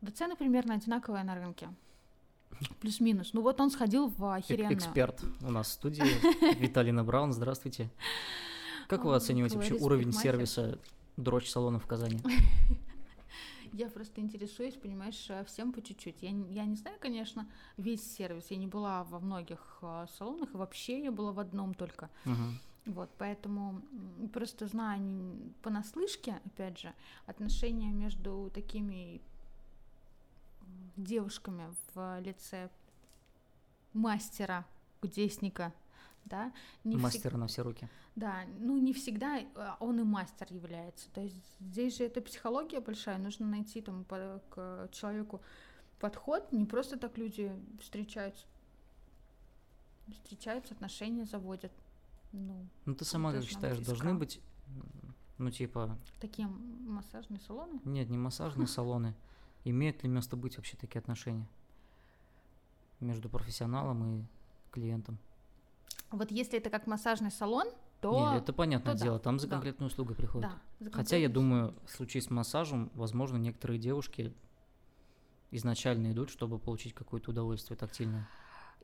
[0.00, 1.68] Да цены примерно одинаковые на рынке.
[2.80, 3.34] Плюс-минус.
[3.34, 4.74] Ну вот он сходил в охеренную.
[4.74, 6.02] эксперт у нас в студии,
[6.60, 7.88] Виталина Браун, здравствуйте.
[8.88, 10.78] Как вы оцениваете вообще уровень сервиса
[11.16, 12.20] дрочь салона в Казани?
[13.72, 16.22] Я просто интересуюсь, понимаешь, э, всем по чуть-чуть.
[16.22, 18.50] Я, не- я не знаю, конечно, весь сервис.
[18.50, 22.08] Я не была во многих э, салонах, и вообще я была в одном только.
[22.24, 22.58] Мгм.
[22.86, 23.82] Вот, поэтому
[24.32, 26.92] просто знаю понаслышке, опять же,
[27.26, 29.20] отношения между такими
[30.96, 32.70] девушками в лице
[33.92, 34.64] мастера,
[35.00, 35.72] кудесника,
[36.24, 36.52] да,
[36.84, 37.88] не всег- Мастер на все руки.
[38.18, 39.46] Да, ну не всегда э,
[39.80, 41.08] он и мастер является.
[41.12, 45.40] То есть здесь же это психология большая, нужно найти там по- к человеку
[46.00, 46.50] подход.
[46.52, 48.44] Не просто так люди встречаются.
[50.12, 51.72] Встречаются, отношения заводят.
[52.32, 54.40] Ну, Ну, ты сама как считаешь, быть должны быть,
[55.38, 57.80] ну, типа, такие массажные салоны.
[57.84, 59.14] нет, не массажные салоны.
[59.64, 61.46] Имеют ли место быть вообще такие отношения
[63.00, 64.24] между профессионалом и
[64.72, 65.18] клиентом?
[66.10, 67.68] Вот если это как массажный салон,
[68.00, 68.32] то...
[68.32, 69.56] Не, это понятное то да, дело, там за да.
[69.56, 70.50] конкретную услугу приходит.
[70.80, 74.34] Да, Хотя я думаю, в случае с массажем, возможно, некоторые девушки
[75.50, 78.28] изначально идут, чтобы получить какое-то удовольствие тактильное.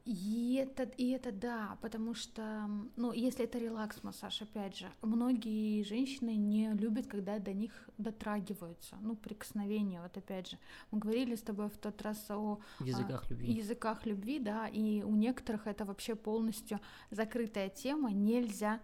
[0.04, 6.36] И это, и это да, потому что, ну, если это релакс-массаж, опять же, многие женщины
[6.36, 10.58] не любят, когда до них дотрагиваются, ну, прикосновения, вот опять же.
[10.90, 13.52] Мы говорили с тобой в тот раз о В языках любви.
[13.52, 18.80] языках любви, да, и у некоторых это вообще полностью закрытая тема, нельзя а,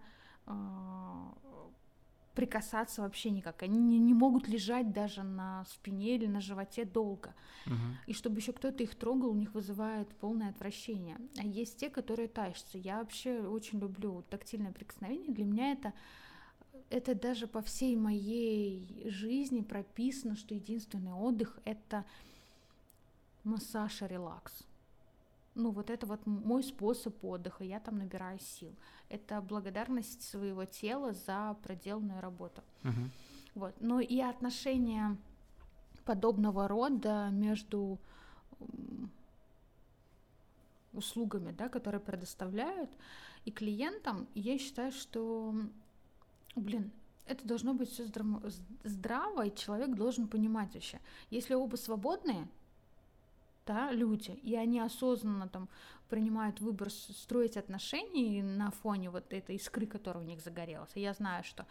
[2.33, 3.61] прикасаться вообще никак.
[3.63, 7.33] Они не, не могут лежать даже на спине или на животе долго.
[7.65, 7.97] Мгм.
[8.07, 11.17] И чтобы еще кто-то их трогал, у них вызывает полное отвращение.
[11.37, 12.77] А есть те, которые тащатся.
[12.77, 15.33] Я вообще очень люблю тактильное прикосновение.
[15.33, 15.93] Для меня это
[16.89, 22.05] это даже по всей моей жизни прописано, что единственный отдых это
[23.43, 24.63] массаж и релакс.
[25.53, 28.73] Ну, вот это вот мой способ отдыха, я там набираю сил.
[29.09, 32.63] Это благодарность своего тела за проделанную работу.
[32.83, 33.11] Мгм.
[33.55, 33.75] Вот.
[33.81, 35.17] Ну и отношения
[36.05, 37.99] подобного рода между
[40.93, 42.89] услугами, да, которые предоставляют,
[43.45, 45.55] и клиентам, я считаю, что,
[46.55, 46.91] блин,
[47.25, 48.05] это должно быть все
[48.83, 50.99] здраво, и человек должен понимать вообще.
[51.29, 52.47] Если оба свободные,
[53.65, 55.69] да, люди, и они осознанно там
[56.09, 60.91] принимают выбор строить отношения на фоне вот этой искры, которая у них загорелась.
[60.95, 61.65] И я знаю, что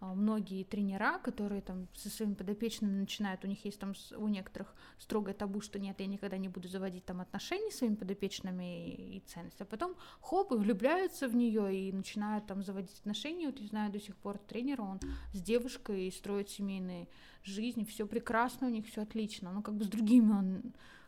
[0.00, 4.72] а, многие тренера, которые там со своими подопечными начинают, у них есть там у некоторых
[4.98, 9.16] строгое табу, что нет, я никогда не буду заводить там отношения с своими подопечными и,
[9.16, 13.46] и ценности, а потом хоп, и влюбляются в нее и начинают там заводить отношения.
[13.46, 15.00] Вот я знаю до сих пор тренера, он
[15.32, 17.08] с девушкой и строит семейные
[17.42, 19.50] жизни, все прекрасно у них, все отлично.
[19.50, 20.62] Ну, как бы с другими он,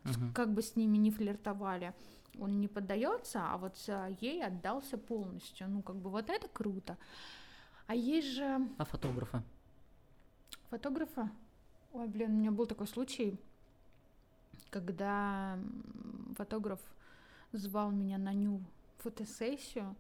[0.05, 0.33] Мгм.
[0.33, 1.95] как бы с ними не флиртовали,
[2.39, 5.69] он не поддается, а вот а, ей отдался полностью.
[5.69, 6.97] Ну, как бы вот это круто.
[7.87, 9.43] А есть же А фотографы?
[10.71, 11.31] фотографа.
[11.93, 13.39] Ой, блин, у меня был такой случай,
[14.71, 15.59] когда
[16.37, 16.81] фотограф
[17.53, 18.63] звал меня на ню
[18.99, 19.97] фотосессию,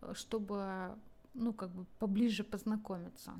[0.00, 0.96] э, чтобы,
[1.34, 3.34] ну, как бы поближе познакомиться.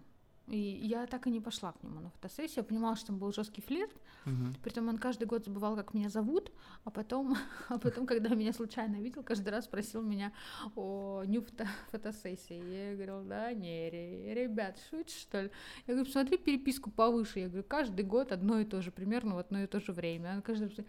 [0.51, 2.59] И я так и не пошла к нему на фотосессию.
[2.59, 3.93] Я понимала, что там был жесткий флирт.
[4.25, 4.55] Мгм.
[4.63, 6.51] Притом он каждый год забывал, как меня зовут,
[6.85, 7.37] а потом,
[7.69, 10.33] а потом, когда меня случайно видел, каждый раз просил меня
[10.75, 12.89] о ню фото- фотосессии.
[12.91, 15.51] Я говорила, да, не, ре- ребят, шутишь, что ли?
[15.87, 17.39] Я говорю, посмотри переписку повыше.
[17.41, 20.35] Я говорю, каждый год одно и то же, примерно в одно и то же время.
[20.35, 20.87] Он каждый раз,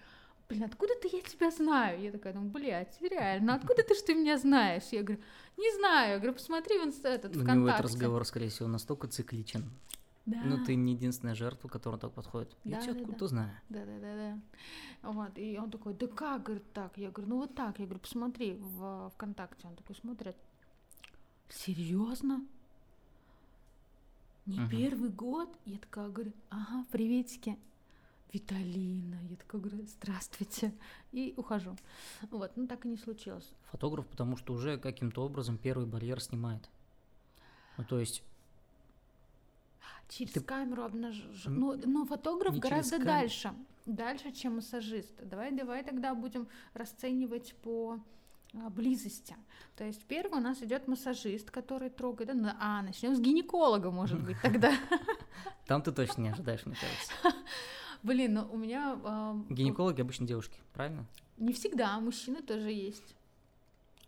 [0.51, 2.01] блин, откуда ты я тебя знаю?
[2.01, 4.83] Я такая, ну, блядь, реально, откуда ты, что ты меня знаешь?
[4.91, 5.21] Я говорю,
[5.57, 6.11] не знаю.
[6.11, 7.73] Я говорю, посмотри в инст- этот, У него ВКонтакте.
[7.73, 9.63] этот разговор, скорее всего, настолько цикличен.
[10.25, 10.37] Да.
[10.43, 12.55] Ну, ты не единственная жертва, которая так подходит.
[12.63, 13.51] Я Да, тебя да, откуда знаю.
[13.69, 15.09] Да, да, да, да.
[15.11, 16.97] Вот, и он такой, да как, говорит, так?
[16.97, 17.79] Я говорю, ну вот так.
[17.79, 19.67] Я говорю, посмотри в ВКонтакте.
[19.67, 20.35] Он такой смотрит.
[21.49, 22.45] Серьезно?
[24.45, 24.69] Не Мгм.
[24.69, 25.49] первый год?
[25.65, 27.57] Я такая говорю, ага, приветики.
[28.33, 29.17] Виталина.
[29.29, 30.73] Я такая говорю, здравствуйте.
[31.11, 31.75] И ухожу.
[32.29, 33.49] Вот, ну так и не случилось.
[33.71, 36.69] Фотограф, потому что уже каким-то образом первый барьер снимает.
[37.77, 38.23] Ну, то есть,
[40.09, 41.15] Через Ты- камеру обнаж...
[41.45, 43.53] М, Ну, но фотограф не гораздо кам- дальше.
[43.85, 45.13] Дальше, чем массажист.
[45.23, 47.97] Давай, давай тогда будем расценивать по
[48.53, 49.35] а, близости.
[49.77, 52.27] То есть первый у нас идет массажист, который трогает.
[52.27, 54.73] да, ну, А, начнем с гинеколога, может быть, тогда.
[55.65, 57.13] там ты точно не ожидаешь, мне кажется.
[58.03, 61.05] Блин, ну у меня а, Гинекологи обычно девушки, правильно?
[61.37, 63.15] не всегда, мужчины тоже есть.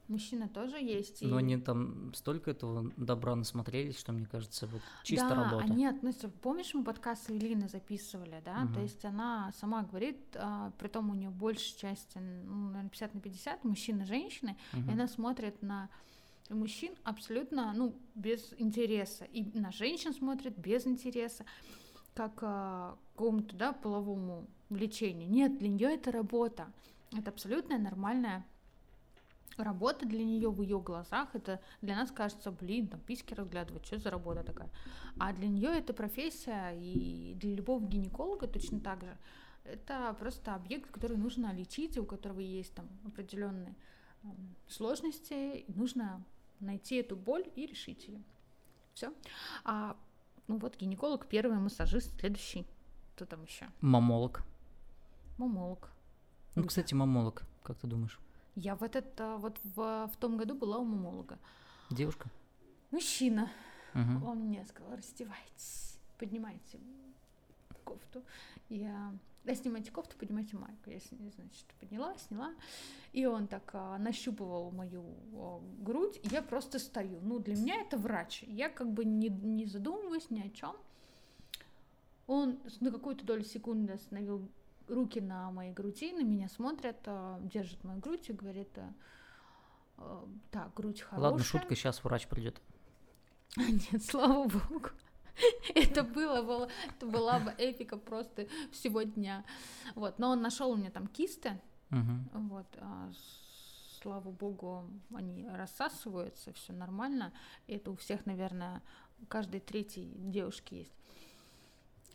[0.08, 1.22] Мужчина тоже есть.
[1.22, 5.64] Но и- они там столько этого добра насмотрелись, что, мне кажется, вот чисто да, работа.
[5.64, 6.28] они относятся.
[6.30, 8.60] Помнишь, мы подкаст с Эвелиной записывали, да?
[8.66, 8.74] Мгм.
[8.74, 13.14] То есть она сама говорит, а, при том у нее большая часть, ну, наверное, 50
[13.16, 14.90] на 50, мужчины женщины, Мгм.
[14.90, 15.90] и она смотрит на
[16.50, 21.46] мужчин абсолютно, ну, без интереса, и на женщин смотрит без интереса,
[22.14, 25.30] как а, какому-то, да, половому влечению.
[25.30, 26.72] Нет, для нее это работа.
[27.16, 28.46] Это абсолютно нормальная
[29.58, 31.36] работа для нее в ее глазах.
[31.36, 34.70] Это для нас кажется, блин, там письки разглядывать, что за работа такая.
[35.20, 39.18] А для нее это профессия, и для любого гинеколога точно так же.
[39.64, 43.76] Это просто объект, который нужно лечить, и у которого есть там определенные
[44.24, 46.24] м, сложности, нужно
[46.60, 48.22] найти эту боль и решить ее.
[48.94, 49.14] Все.
[49.64, 49.96] А
[50.48, 52.66] ну вот гинеколог первый, массажист следующий.
[53.16, 53.68] Кто там еще?
[53.82, 54.44] Мамолог.
[55.38, 55.90] Мамолог.
[56.56, 58.20] Ну, кстати, мамолог, как ты думаешь?
[58.56, 61.40] Я в этот вот в, в том году была у мамолога.
[61.90, 62.30] Девушка?
[62.92, 63.52] Мужчина.
[63.94, 64.24] Мгм.
[64.24, 66.80] Он мне сказал, раздевайтесь, поднимайте
[67.84, 68.24] кофту.
[68.70, 70.90] Я да, снимайте кофту, поднимайте майку.
[70.90, 71.00] Я,
[71.36, 72.54] значит, подняла, сняла.
[73.12, 75.04] И он так а, нащупывал мою
[75.34, 77.20] а, грудь, и я просто стою.
[77.22, 78.44] Ну, для меня это врач.
[78.44, 80.76] Я как бы не, не задумываюсь ни о чем.
[82.28, 84.50] Он на какую-то долю секунды остановил
[84.88, 88.94] руки на моей груди, на меня смотрят, а, держит мою грудь и говорит, а,
[89.98, 91.32] а, так, грудь хорошая.
[91.32, 92.62] Ладно, шутка, сейчас врач придет.
[93.58, 94.90] Нет, слава богу.
[95.76, 99.44] Это было, было, это была бы эпика просто всего дня.
[99.96, 101.60] Вот, но он нашел у меня там кисты,
[101.92, 102.40] Угу.
[102.50, 103.12] вот, а,
[104.02, 107.32] слава богу, они рассасываются, все нормально.
[107.68, 108.82] Это у всех, наверное,
[109.22, 111.03] у каждой третьей девушки есть.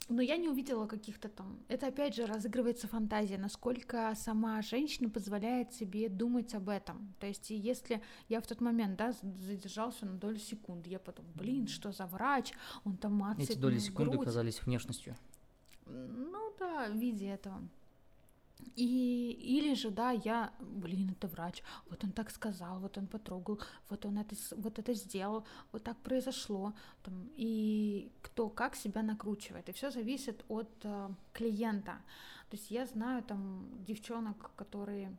[0.09, 1.61] Но я не увидела каких-то там...
[1.69, 7.15] Это опять же разыгрывается фантазия, насколько сама женщина позволяет себе думать об этом.
[7.21, 11.67] То есть если я в тот момент, да, задержался на долю секунды, я потом, блин,
[11.67, 12.53] что за врач,
[12.85, 14.25] он там мацает Эти доли секунды грудь.
[14.25, 15.15] казались внешностью.
[15.85, 17.63] Ну да, в виде этого.
[18.77, 23.61] И, или же, да, я, блин, это врач, вот он так сказал, вот он потрогал,
[23.89, 29.69] вот он это, вот это сделал, вот так произошло, там, и кто как себя накручивает,
[29.69, 31.99] и все зависит от э, клиента.
[32.51, 35.17] То есть я знаю там девчонок, которые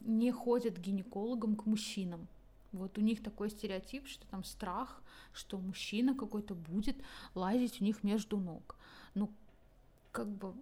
[0.00, 2.28] не ходят к гинекологам, к мужчинам.
[2.72, 5.02] Вот у них такой стереотип, что там страх,
[5.32, 6.96] что мужчина какой-то будет
[7.34, 8.76] лазить у них между ног.
[9.14, 9.30] Ну,
[10.10, 10.54] как бы,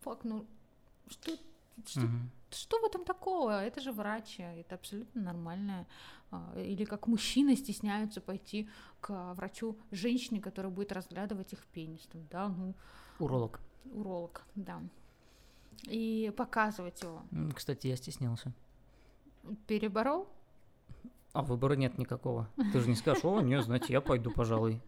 [0.00, 0.46] фак, ну,
[1.08, 1.36] что,
[1.86, 2.30] что, Мгм.
[2.50, 3.62] что в этом такого?
[3.62, 5.86] Это же врач, это абсолютно нормально.
[6.30, 8.68] А, Или как мужчины стесняются пойти
[9.00, 12.06] к врачу женщине, которая будет разглядывать их пенис.
[12.12, 12.74] Там, да, ну,
[13.18, 13.60] Уролог.
[13.92, 14.80] уролог, да.
[15.84, 17.22] И показывать его.
[17.54, 18.52] Кстати, я стеснялся.
[19.66, 20.28] Переборол?
[21.32, 22.48] А выбора нет никакого.
[22.72, 24.80] Ты же не скажешь, о, нет, знаете, я пойду, пожалуй.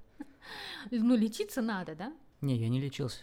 [0.90, 2.12] Ну, лечиться надо, да?
[2.40, 3.20] Не, я не лечился.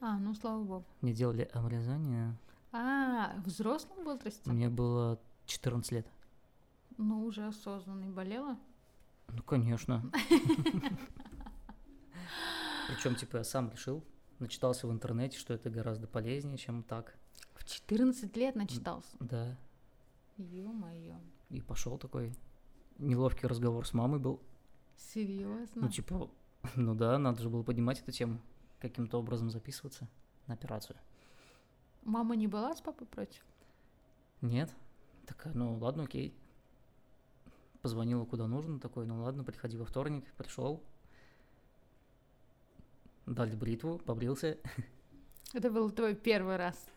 [0.00, 0.84] А, ну, слава богу.
[1.00, 2.36] Мне делали обрезание.
[2.72, 4.50] А, в взрослом возрасте?
[4.50, 6.06] Мне было 14 лет.
[6.96, 8.58] Ну, уже осознанный болела?
[9.28, 10.10] Ну, конечно.
[12.88, 14.02] Причем, типа, я сам решил,
[14.38, 17.16] начитался в интернете, что это гораздо полезнее, чем так.
[17.54, 19.16] В 14 лет начитался.
[19.20, 19.56] Да.
[20.36, 21.16] Ё-моё.
[21.50, 22.34] И пошел такой
[22.98, 24.40] неловкий разговор с мамой был.
[24.96, 25.82] Серьезно?
[25.82, 26.30] Ну, типа,
[26.74, 28.40] ну да, надо же было поднимать эту тему,
[28.80, 30.08] каким-то образом записываться
[30.46, 30.96] на операцию.
[32.04, 33.42] Мама не была с папой против?
[34.40, 34.70] Нет.
[35.26, 36.34] Такая, ну ладно, окей.
[37.80, 40.82] Позвонила куда нужно, такой, ну ладно, приходи во вторник, пришел.
[43.26, 44.58] Дали бритву, побрился.
[45.52, 46.88] Это был твой первый раз.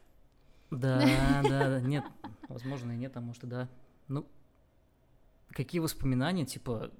[0.72, 1.00] Да,
[1.44, 2.04] да, да, нет,
[2.48, 3.70] возможно и нет, а может и да.
[4.08, 4.26] Ну,
[5.50, 6.92] какие воспоминания, типа,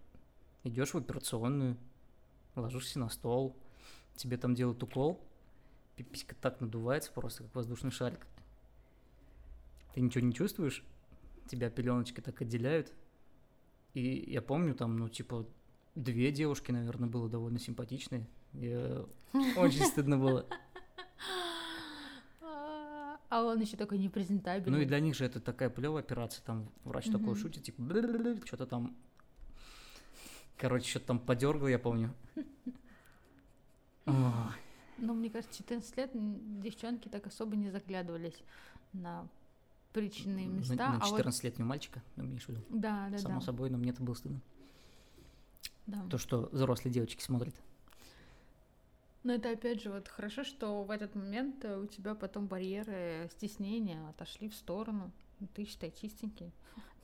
[0.64, 1.78] идешь в операционную,
[2.56, 3.56] ложишься на стол,
[4.16, 5.20] тебе там делают укол,
[5.96, 8.28] пиписька так надувается просто, как воздушный шарик.
[9.94, 10.84] Ты ничего не чувствуешь,
[11.48, 12.92] тебя пеленочкой так отделяют.
[13.94, 15.48] И я помню, там, ну, типа,
[15.96, 18.28] две девушки, наверное, было довольно симпатичные.
[18.54, 19.06] Я...
[19.58, 20.46] Очень стыдно было.
[23.30, 24.78] А он еще такой непрезентабельный.
[24.78, 27.82] Ну и для них же это такая плевая операция, там врач такой шутит, типа,
[28.46, 28.96] что-то там,
[30.58, 32.14] короче, что-то там подергал, я помню.
[34.98, 36.12] Ну, мне кажется, 14 лет
[36.62, 38.38] девчонки так особо не заглядывались
[38.94, 39.28] на
[39.94, 40.76] причинные на- места.
[40.76, 42.62] На а вот- 14-летнего мальчика, ну, имеешь в виду?
[42.70, 43.46] Да, да, Само да.
[43.46, 44.42] собой, но мне это было стыдно.
[45.88, 46.06] да.
[46.10, 47.56] То, что взрослые девочки смотрят.
[49.24, 53.28] Но это опять же вот хорошо, что в этот момент э, у тебя потом барьеры
[53.32, 55.12] стеснения отошли в сторону.
[55.40, 56.52] Ну, Ты считай чистенький.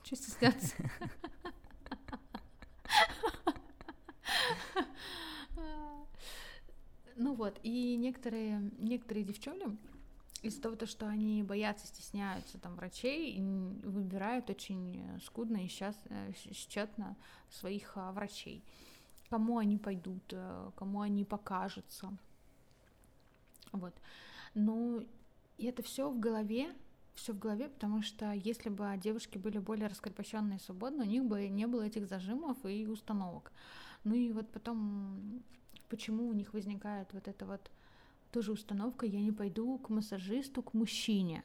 [0.04, 0.74] Че стесняться?
[7.16, 9.76] Ну вот, и некоторые, некоторые девчонки
[10.42, 13.40] из-за того, то, что они боятся, стесняются там врачей,
[13.84, 15.96] выбирают очень э, скудно и сейчас
[16.52, 17.16] счетно
[17.48, 18.64] своих а, врачей.
[19.30, 22.12] Кому они пойдут, э, кому они покажутся.
[23.70, 23.94] Вот.
[24.54, 25.06] Ну,
[25.58, 26.74] и это все в голове,
[27.14, 31.24] все в голове, потому что если бы девушки были более раскрепощенные и свободны, у них
[31.24, 33.52] бы не было этих зажимов и установок.
[34.04, 35.42] Ну и вот потом,
[35.92, 37.70] почему у них возникает вот эта вот
[38.30, 41.44] тоже установка, я не пойду к массажисту, к мужчине,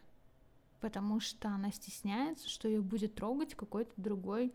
[0.79, 4.53] потому что она стесняется, что ее будет трогать какой-то другой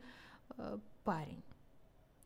[0.57, 1.43] э, парень,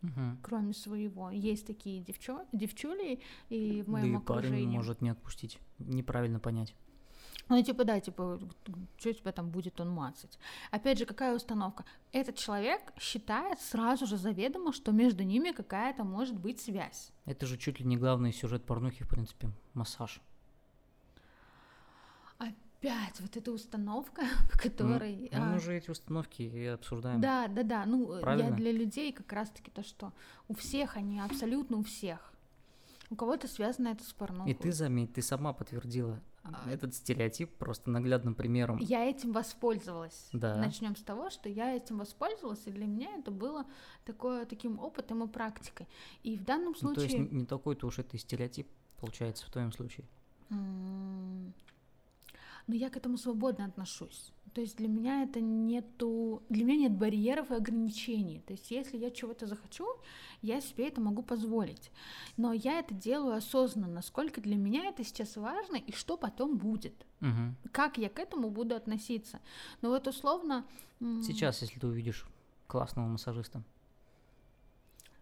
[0.00, 0.38] Мгм.
[0.42, 1.30] кроме своего.
[1.30, 6.72] Есть такие девчо, девчули, и в Да моем и парень может не отпустить, неправильно понять.
[7.48, 8.40] Ну, типа, да, типа,
[8.98, 10.38] что тебя там будет он мацать?
[10.72, 11.84] Опять же, какая установка?
[12.12, 17.12] Этот человек считает сразу же заведомо, что между ними какая-то может быть связь.
[17.24, 20.20] Это же чуть ли не главный сюжет порнухи, в принципе, массаж.
[22.38, 24.22] Опять вот эта установка,
[24.52, 25.30] по которой...
[25.32, 27.20] Мы, мы а, уже эти установки и обсуждаем.
[27.20, 27.86] Да, да, да.
[27.86, 28.48] Ну, э, Правильно.
[28.48, 30.12] я для людей как раз-таки то, что
[30.48, 32.32] у всех они, абсолютно у всех.
[33.08, 34.50] У кого-то связано это с порнухой.
[34.50, 36.20] И ты заметь, ты сама подтвердила
[36.68, 38.78] этот стереотип просто наглядным примером.
[38.78, 40.28] Я этим воспользовалась.
[40.32, 40.56] Да.
[40.56, 43.64] Начнем с того, что я этим воспользовалась, и для меня это было
[44.04, 45.86] такое, таким опытом и практикой.
[46.22, 47.28] И в данном Ну, то есть случае...
[47.30, 48.68] не, такой-то уж это стереотип
[49.00, 50.06] получается в твоем случае.
[50.50, 51.52] м,
[52.66, 54.32] Но я к этому свободно отношусь.
[54.52, 56.42] То есть для меня это нету...
[56.48, 58.40] Для меня нет барьеров и ограничений.
[58.46, 59.86] То есть если я чего-то захочу,
[60.40, 61.90] я себе это могу позволить.
[62.38, 66.94] Но я это делаю осознанно, насколько для меня это сейчас важно и что потом будет.
[67.20, 67.54] Мгм.
[67.70, 69.40] Как я к этому буду относиться.
[69.82, 70.64] Ну вот условно...
[71.00, 72.24] Сейчас, если ты увидишь
[72.66, 73.62] классного массажиста,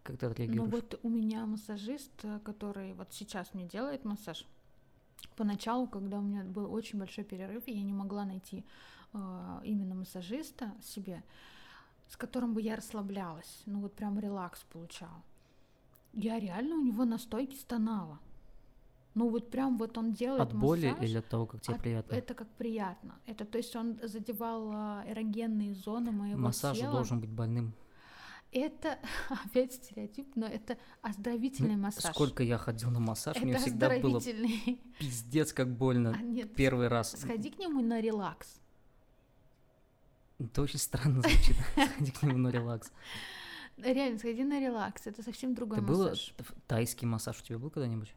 [0.03, 0.71] как ты Ну отреагируешь?
[0.71, 4.45] вот у меня массажист, э, который вот сейчас мне делает массаж.
[5.35, 8.63] Поначалу, когда у меня был очень большой перерыв, и я не могла найти
[9.13, 11.23] э, именно массажиста себе,
[12.07, 15.21] с которым бы я расслаблялась, ну вот прям релакс получала.
[16.13, 18.19] Я реально у него на стойке стонала.
[19.15, 21.81] Ну вот прям вот он делает От боли массаж, или от того, как тебе от-
[21.81, 22.13] приятно?
[22.15, 23.15] Это как приятно.
[23.25, 26.91] Это то есть он задевал а, эрогенные зоны моего Массаж тела.
[26.91, 27.73] должен быть больным.
[28.51, 28.97] Это
[29.29, 32.13] опять стереотип, но это оздоровительный Ну, массаж.
[32.13, 34.21] Сколько я ходил на массаж, это мне всегда было
[34.99, 36.15] пиздец как больно.
[36.17, 37.11] А, нет, Первый раз.
[37.19, 38.59] сходи к нему на релакс.
[40.39, 41.55] Это очень странно звучит.
[41.95, 42.91] Сходи к нему на релакс.
[43.77, 45.07] Реально, сходи на релакс.
[45.07, 46.33] Это совсем другой Ты было массаж.
[46.37, 48.13] т- тайский массаж у тебя был когда-нибудь?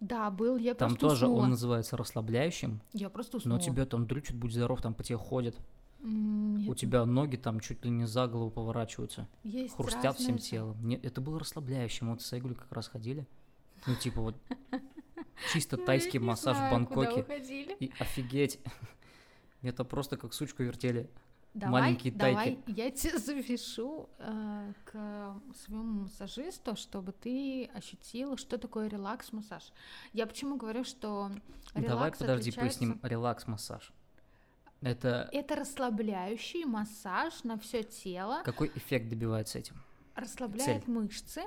[0.00, 0.56] Да, был.
[0.58, 1.42] Я Там просто тоже уснула.
[1.44, 3.58] он называется расслабляющим, Я просто уснула.
[3.58, 5.56] но тебя там дрючат, будь здоров, там по тебе ходят.
[6.00, 10.36] М, У нет, тебя ноги там чуть ли не за голову поворачиваются, есть хрустят всем
[10.36, 10.76] разные- телом.
[10.86, 12.10] Нет, это было расслабляющим.
[12.10, 13.26] Вот с Айгуль как раз ходили.
[13.86, 14.36] Ну, типа вот
[15.52, 17.24] чисто Ну, тайский массаж в Бангкоке.
[17.80, 18.60] И офигеть.
[19.62, 21.10] Это просто как сучку вертели.
[21.54, 22.62] Давай, маленькие давай, тайки.
[22.78, 29.72] я тебя запишу э, к своему массажисту, чтобы ты ощутила, что такое релакс-массаж.
[30.12, 31.30] Я почему говорю, что
[31.74, 33.00] релакс Давай, подожди, отличается- поясним.
[33.02, 33.92] Релакс-массаж.
[34.80, 39.74] Это Это расслабляющий массаж на все тело, какой эффект добивается этим?
[40.14, 41.42] расслабляет мышцы,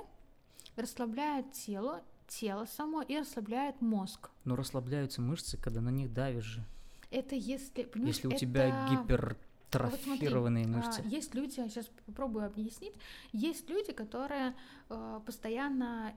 [0.76, 4.30] расслабляет тело, тело само и расслабляет мозг.
[4.44, 6.64] Но расслабляются мышцы, когда на них давишь же.
[7.10, 11.02] Это если, понимаешь, Если у тебя это- гипертрофированные Вот смотри, мышцы.
[11.04, 12.94] а, есть люди, я сейчас попробую объяснить,
[13.32, 14.54] есть люди, которые
[14.88, 16.14] э, постоянно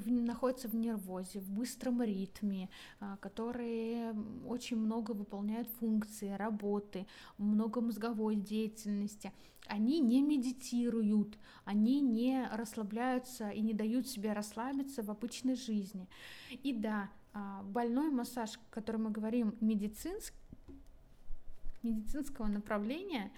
[0.00, 2.68] в- находятся в нервозе, в быстром ритме,
[3.00, 4.14] а, которые
[4.46, 7.06] очень много выполняют функции, работы,
[7.38, 9.32] много мозговой деятельности.
[9.66, 16.08] Они не медитируют, они не расслабляются и не дают себе расслабиться в обычной жизни.
[16.62, 20.36] И да, а, больной массаж, о котором мы говорим, медицинский,
[21.82, 23.30] медицинского направления,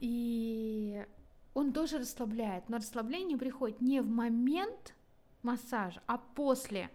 [0.00, 1.04] и
[1.54, 4.94] он тоже расслабляет, но расслабление приходит не в момент
[5.42, 6.90] массажа, а после.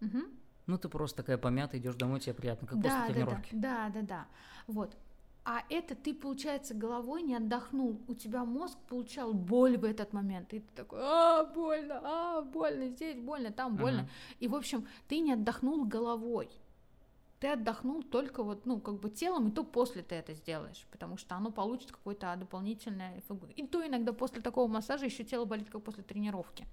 [0.00, 0.24] Мгм.
[0.66, 3.48] Ну, ты просто такая помятая, идешь домой, тебе приятно, как да, после да, да, тренировки.
[3.54, 4.26] да, да, да.
[4.66, 4.96] Вот.
[5.44, 8.00] А это ты, получается, головой не отдохнул.
[8.06, 10.52] У тебя мозг получал боль в этот момент.
[10.52, 14.02] И ты такой, а, больно, а, больно, здесь больно, там больно.
[14.02, 14.10] Мгм.
[14.38, 16.50] И, в общем, ты не отдохнул головой.
[17.40, 21.16] Ты отдохнул только вот, ну, как бы телом, и то после ты это сделаешь, потому
[21.16, 23.50] что оно получит какой-то дополнительный эффект.
[23.56, 26.66] И то иногда после такого массажа еще тело болит, как после тренировки.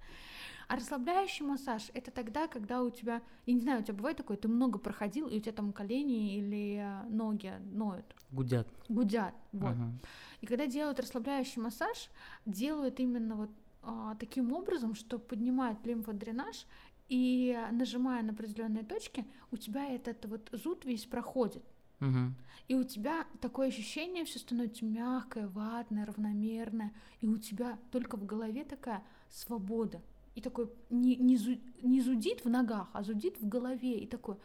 [0.68, 4.36] А расслабляющий массаж это тогда, когда у тебя, я не знаю, у тебя бывает такое,
[4.36, 8.68] ты много проходил, и у тебя там колени или э, ноги ноют, Гудят.
[8.90, 9.34] гудят.
[9.52, 9.74] Вот.
[9.74, 9.98] Мгм.
[10.42, 12.10] И когда делают расслабляющий массаж,
[12.44, 13.50] делают именно вот
[13.82, 16.66] а, таким образом, что поднимают лимфодренаж,
[17.08, 21.62] и а, нажимая на определенные точки, у тебя этот вот зуд весь проходит.
[22.00, 22.34] Мгм.
[22.68, 28.26] И у тебя такое ощущение, все становится мягкое, ватное, равномерное, и у тебя только в
[28.26, 30.02] голове такая свобода.
[30.34, 33.98] И такой не, не, зу- не зудит в ногах, а зудит в голове.
[33.98, 34.36] И такой...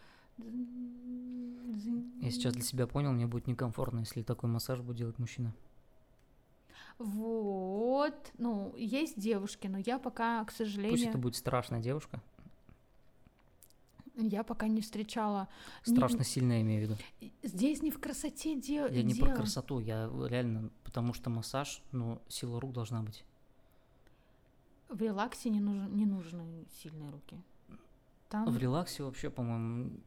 [2.20, 5.53] Я сейчас для себя понял, мне будет некомфортно, если такой массаж будет делать мужчина.
[6.97, 12.22] Вот, ну, есть девушки, но я пока, к Пусть сожалению, это будет страшная девушка.
[14.16, 15.47] Я пока не встречала.
[15.88, 17.32] не- Страшно сильная, имею в виду.
[17.43, 19.28] Здесь не в красоте де- Я не дело.
[19.28, 23.26] про красоту, я реально, потому что массаж, ну, сила рук должна быть.
[24.89, 27.41] В релаксе не, нужен, не нужны сильные руки.
[28.30, 29.99] Там В релаксе вообще, по-моему,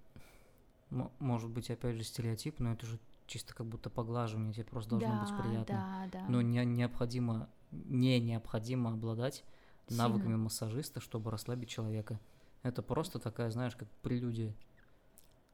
[1.18, 5.08] может быть, опять же, стереотип, но это же чисто как будто поглаживание, тебе просто должно
[5.08, 6.08] да, быть приятно.
[6.12, 6.26] Да, да.
[6.28, 9.44] Но не, необходимо, не необходимо обладать
[9.88, 10.04] Сильно.
[10.08, 12.20] навыками массажиста, чтобы расслабить человека.
[12.66, 14.52] Это просто такая, знаешь, как прелюдия.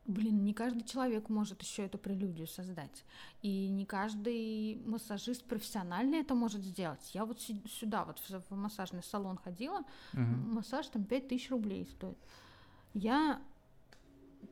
[0.07, 3.05] блин, не каждый человек может еще эту прелюдию создать.
[3.43, 7.15] И не каждый массажист профессионально это может сделать.
[7.15, 9.81] Я вот сюда, вот в массажный салон ходила,
[10.13, 10.23] угу.
[10.23, 12.19] массаж там 5000 рублей стоит.
[12.95, 13.41] Я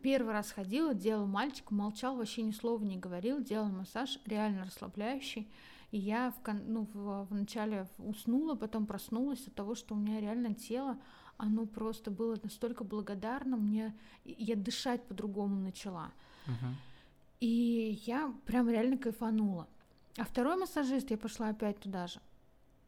[0.02, 5.50] первый раз ходила, делал мальчик, молчал, вообще ни слова не говорил, делал массаж, реально расслабляющий.
[5.90, 10.20] И я в, ну, в, в начале уснула, потом проснулась от того, что у меня
[10.20, 10.98] реально тело,
[11.40, 16.12] оно просто было настолько благодарно мне, я дышать по-другому начала.
[16.46, 16.74] Uh-huh.
[17.40, 19.66] И я прям реально кайфанула.
[20.18, 22.20] А второй массажист, я пошла опять туда же,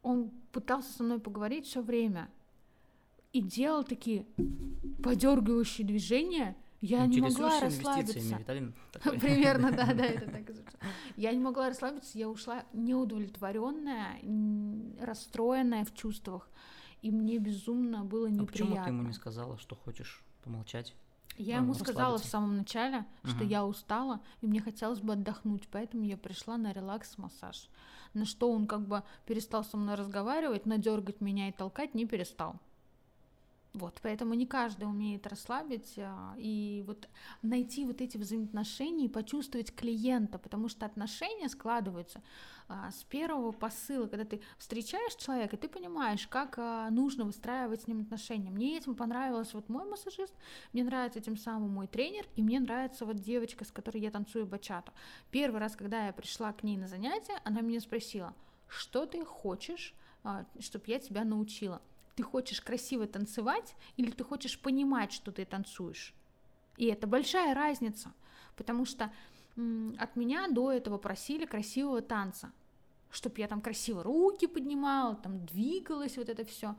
[0.03, 2.29] он пытался со мной поговорить все время
[3.31, 4.25] и делал такие
[5.01, 8.37] подергивающие движения, я не могла расслабиться.
[9.03, 10.51] Примерно, да, да, это так
[11.15, 14.19] Я не могла расслабиться, я ушла неудовлетворенная,
[15.01, 16.49] расстроенная в чувствах,
[17.03, 18.43] и мне безумно было неприятно.
[18.43, 20.95] А почему ты ему не сказала, что хочешь помолчать?
[21.37, 26.03] Я ему сказала в самом начале, что я устала, и мне хотелось бы отдохнуть, поэтому
[26.03, 27.69] я пришла на релакс-массаж.
[28.13, 32.05] На что он как бы перестал со мной разговаривать, но дергать меня и толкать не
[32.05, 32.59] перестал.
[33.73, 37.09] Вот, поэтому не каждый умеет расслабить а, и вот
[37.41, 42.21] найти вот эти взаимоотношения и почувствовать клиента, потому что отношения складываются
[42.67, 47.87] а, с первого посыла, когда ты встречаешь человека, ты понимаешь, как а, нужно выстраивать с
[47.87, 48.51] ним отношения.
[48.51, 50.35] Мне этим понравилось вот мой массажист,
[50.71, 54.45] мне нравится этим самым мой тренер, и мне нравится вот девочка, с которой я танцую
[54.45, 54.91] бачату.
[55.31, 58.35] Первый раз, когда я пришла к ней на занятие, она меня спросила,
[58.67, 59.95] что ты хочешь,
[60.59, 61.81] чтобы я тебя научила
[62.15, 66.13] ты хочешь красиво танцевать или ты хочешь понимать, что ты танцуешь.
[66.77, 68.13] И это большая разница,
[68.55, 69.11] потому что
[69.97, 72.51] от меня до этого просили красивого танца,
[73.11, 76.75] чтобы я там красиво руки поднимала, там двигалась, вот это все.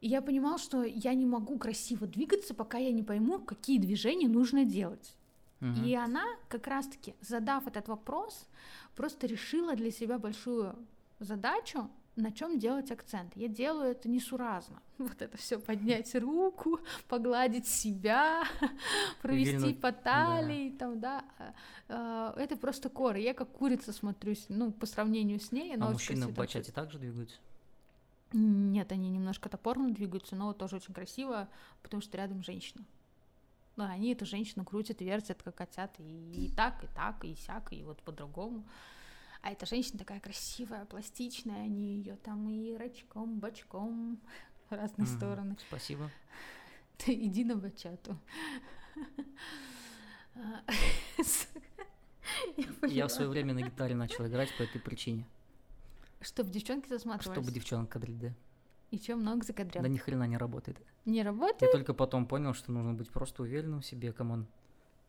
[0.00, 4.28] И я понимала, что я не могу красиво двигаться, пока я не пойму, какие движения
[4.28, 5.14] нужно делать.
[5.60, 5.84] Угу.
[5.84, 8.46] И она как раз-таки, задав этот вопрос,
[8.96, 10.76] просто решила для себя большую
[11.20, 13.32] задачу на чем делать акцент.
[13.36, 14.80] Я делаю это несуразно.
[14.98, 18.44] Вот это все поднять руку, погладить себя,
[19.22, 19.74] провести Вильну...
[19.74, 20.78] по талии, да.
[20.78, 21.24] там, да.
[21.88, 23.18] А, это просто кора.
[23.18, 25.74] Я как курица смотрюсь, ну, по сравнению с ней.
[25.74, 27.36] А мужчины в бачате также двигаются?
[28.32, 31.48] Нет, они немножко топорно двигаются, но тоже очень красиво,
[31.82, 32.84] потому что рядом женщина.
[33.76, 37.72] Ну, они эту женщину крутят, вертят, как хотят, и, и так, и так, и сяк,
[37.72, 38.64] и вот по-другому.
[39.44, 44.18] А эта женщина такая красивая, пластичная, они ее там и рачком, бочком,
[44.70, 45.56] в разные mm, стороны.
[45.68, 46.10] Спасибо.
[46.96, 48.18] Ты иди на бачату.
[52.88, 55.26] Я в свое время на гитаре начал играть по этой причине.
[56.22, 57.38] Чтобы девчонки засматривались?
[57.38, 58.34] Чтобы девчонок кадрить,
[58.90, 59.82] И что, много закадрил?
[59.82, 60.78] Да ни хрена не работает.
[61.04, 61.60] Не работает?
[61.60, 64.46] Я только потом понял, что нужно быть просто уверенным в себе, come on.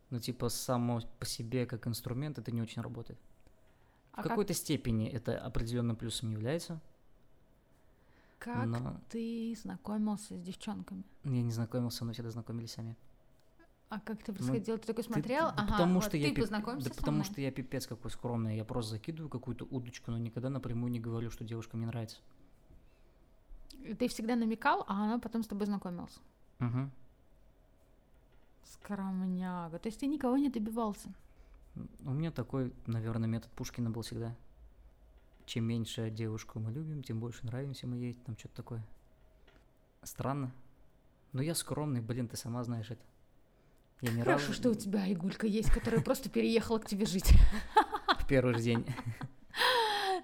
[0.09, 3.17] Ну, типа, само по себе как инструмент это не очень работает.
[4.15, 4.57] А в какой-то как...
[4.57, 6.81] степени это определенно плюсом является.
[8.39, 9.01] Как но...
[9.09, 11.03] ты знакомился с девчонками?
[11.23, 12.95] Я не знакомился, но всегда знакомились сами.
[13.89, 14.75] А как ты происходило?
[14.75, 15.49] Ну, ты такой смотрел?
[15.49, 18.55] Ты, ага, потому вот что ты я познакомился Да потому что я пипец какой скромный.
[18.55, 22.17] Я просто закидываю какую-то удочку, но никогда напрямую не говорю, что девушка мне нравится.
[23.99, 26.17] Ты всегда намекал, а она потом с тобой знакомилась?
[26.59, 26.89] Угу.
[28.63, 29.77] Скромняга.
[29.77, 31.13] То есть ты никого не добивался?
[32.05, 34.35] У меня такой, наверное, метод Пушкина был всегда.
[35.45, 38.83] Чем меньше девушку мы любим, тем больше нравимся мы ей, там что-то такое.
[40.03, 40.51] Странно.
[41.33, 43.03] Но я скромный, блин, ты сама знаешь это.
[44.01, 44.55] Я не Хорошо, раз...
[44.55, 47.33] что у тебя Игулька есть, которая просто переехала к тебе жить.
[48.19, 48.85] В первый же день.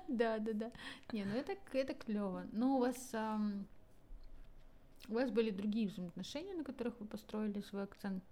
[0.08, 0.72] Да, да, да.
[1.14, 2.46] Не, ну это, это клево.
[2.52, 3.16] Но у вас
[5.08, 8.24] у вас были другие взаимоотношения, на которых вы построили свой акцент.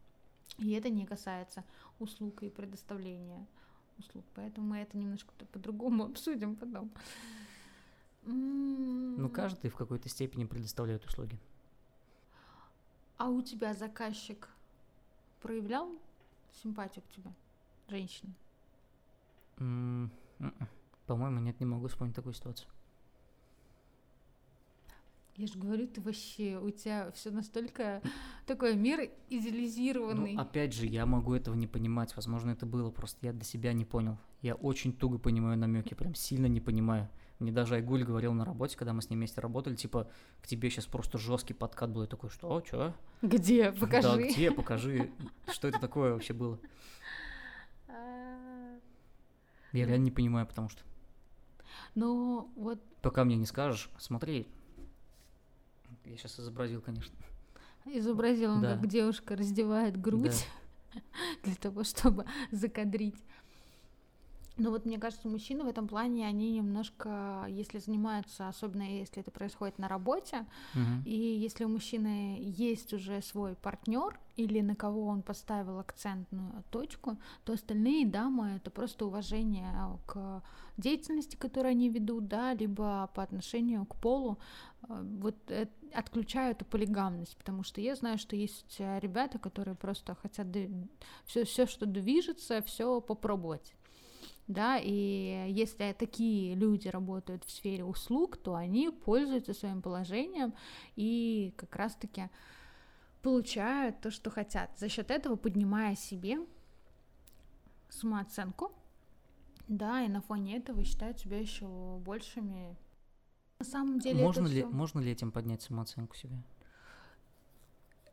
[0.58, 1.64] И это не касается
[2.00, 3.46] услуг и предоставления
[3.98, 4.26] услуг.
[4.36, 6.92] Поэтому мы это немножко по-другому обсудим потом.
[8.24, 11.40] Ну, каждый в какой-то степени предоставляет услуги.
[13.18, 14.50] А у тебя заказчик
[15.42, 15.90] проявлял
[16.64, 17.34] симпатию к тебе,
[17.88, 18.34] женщина?
[19.58, 20.68] М-м-м.
[21.06, 22.70] По-моему, нет, не могу вспомнить такую ситуацию.
[25.40, 28.02] Я же говорю, ты вообще, у тебя все настолько
[28.46, 30.34] такой мир идеализированный.
[30.34, 32.14] Ну, опять же, я могу этого не понимать.
[32.18, 34.18] Возможно, это было просто я для себя не понял.
[34.42, 37.08] Я очень туго понимаю намеки, прям сильно не понимаю.
[37.40, 40.12] Мне даже Айгуль говорил на работе, когда мы с ним вместе работали, типа,
[40.42, 42.02] к тебе сейчас просто жесткий подкат был.
[42.02, 42.94] Я такой, что, что?
[43.22, 43.72] Где?
[43.72, 44.10] Покажи.
[44.10, 44.52] Да, где?
[44.52, 45.10] Покажи.
[45.50, 46.60] Что это такое вообще было?
[49.72, 50.82] Я реально не понимаю, потому что.
[51.96, 52.84] Ну, вот...
[53.02, 54.46] Пока мне не скажешь, смотри,
[56.10, 57.16] я сейчас изобразил, конечно.
[57.86, 58.76] Изобразил он, да.
[58.76, 60.46] как девушка раздевает грудь.
[61.44, 63.24] для того, чтобы закадрить.
[64.58, 69.32] Но вот мне кажется, мужчины в этом плане, они немножко, если занимаются, особенно если это
[69.32, 71.04] происходит на работе, Мгм.
[71.06, 77.18] и если у мужчины есть уже свой партнер или на кого он поставил акцентную точку,
[77.46, 79.72] то остальные дамы это просто уважение
[80.06, 80.44] к
[80.76, 84.40] деятельности, которую они ведут, да, либо по отношению к полу,
[84.88, 90.16] вот э, отключаю эту полигамность, потому что я знаю, что есть э, ребята, которые просто
[90.16, 90.48] хотят
[91.26, 93.74] все, все, что движется, все попробовать.
[94.48, 100.56] Да, и если такие люди работают в сфере услуг, то они пользуются своим положением
[100.96, 102.30] и как раз-таки
[103.22, 104.72] получают то, что хотят.
[104.80, 106.40] За счет этого поднимая себе
[107.90, 108.72] самооценку,
[109.68, 111.68] да, и на фоне этого считают себя еще
[112.00, 112.76] большими.
[113.60, 116.42] На самом деле можно, ли, всё- можно ли этим поднять самооценку себе?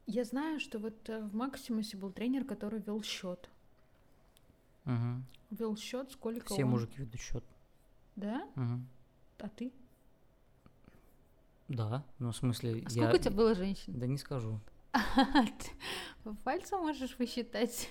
[0.07, 3.49] Я знаю, что вот э, в Максимусе был тренер, который вел счет.
[4.85, 5.25] Мгм.
[5.51, 6.71] Вел счет, сколько Все он...
[6.71, 7.45] мужики ведут счет.
[8.17, 8.49] Да?
[9.39, 9.73] А ты?
[11.69, 12.89] Да, ну в смысле, А я...
[12.91, 13.97] сколько у тебя было женщин?
[13.97, 14.59] Да не скажу.
[16.25, 17.89] По пальцам можешь посчитать?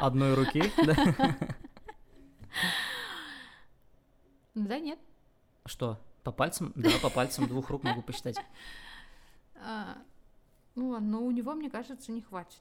[0.00, 0.64] Одной руки?
[4.54, 4.98] Да, нет.
[5.66, 6.72] Что, по пальцам?
[6.74, 8.36] Да, по пальцам двух рук могу посчитать.
[9.64, 9.96] А,
[10.74, 12.60] ну ладно, но у него, мне кажется, не хватит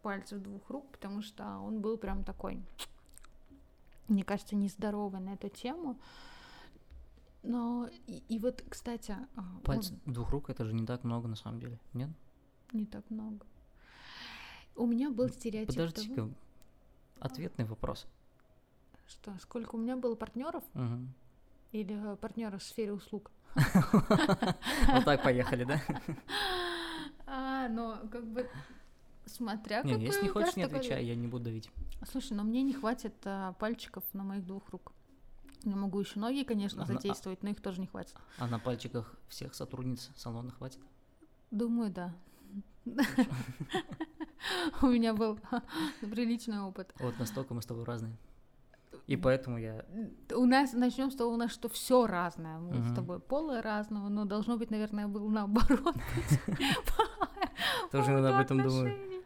[0.00, 2.62] пальцев двух рук, потому что он был прям такой,
[4.08, 6.00] мне кажется, нездоровый на эту тему.
[7.42, 11.28] Но и, и вот, кстати, а, он- Пальцы двух рук это же не так много
[11.28, 12.08] на самом деле, нет?
[12.72, 13.44] не так много.
[14.74, 16.30] У меня был стереотип того, Подождите-ка,
[17.20, 18.06] ответный вопрос.
[19.06, 21.12] что сколько у меня было партнеров Мгм.
[21.72, 23.30] Или партнеров в сфере услуг.
[24.88, 25.80] Вот так поехали, да?
[27.30, 28.48] А, но как бы
[29.26, 31.70] смотря Не, какой если не хочешь, не отвечай, я не буду давить.
[32.10, 34.92] Слушай, но мне не хватит а, пальчиков на моих двух рук.
[35.64, 38.14] Я могу еще ноги, конечно, А а- задействовать, но их тоже не хватит.
[38.38, 40.80] А на пальчиках всех сотрудниц салона хватит?
[41.50, 42.14] Думаю, да.
[44.80, 45.38] У меня был
[46.00, 46.94] приличный опыт.
[46.98, 48.16] Вот настолько мы с тобой разные.
[49.08, 49.84] И поэтому я...
[50.34, 52.58] У нас начнем с того, у нас что все разное.
[52.58, 52.84] Мы Мгм.
[52.84, 55.96] с тобой пола разного, но должно быть, наверное, был наоборот.
[57.90, 59.22] Тоже иногда об этом отношений.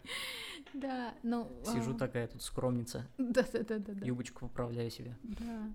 [0.72, 1.50] Да, ну...
[1.64, 4.06] Сижу а, такая тут скромница, Да, да, да, да, да.
[4.06, 5.16] юбочку поправляю себе.
[5.22, 5.68] Да.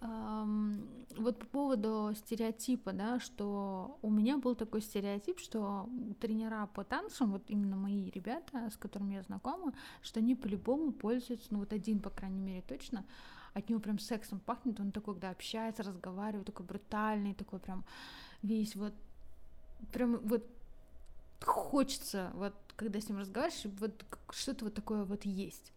[0.00, 5.90] Вот по поводу стереотипа, да, что у меня был такой стереотип, что
[6.20, 11.48] тренера по танцам, вот именно мои ребята, с которыми я знакома, что они по-любому пользуются,
[11.50, 13.04] ну вот один, по крайней мере, точно,
[13.52, 17.84] от него прям сексом пахнет, он такой, когда общается, разговаривает, такой брутальный, такой прям
[18.42, 18.94] весь вот,
[19.92, 20.46] прям вот
[21.44, 25.72] хочется, вот когда с ним разговариваешь, вот что-то вот такое вот есть.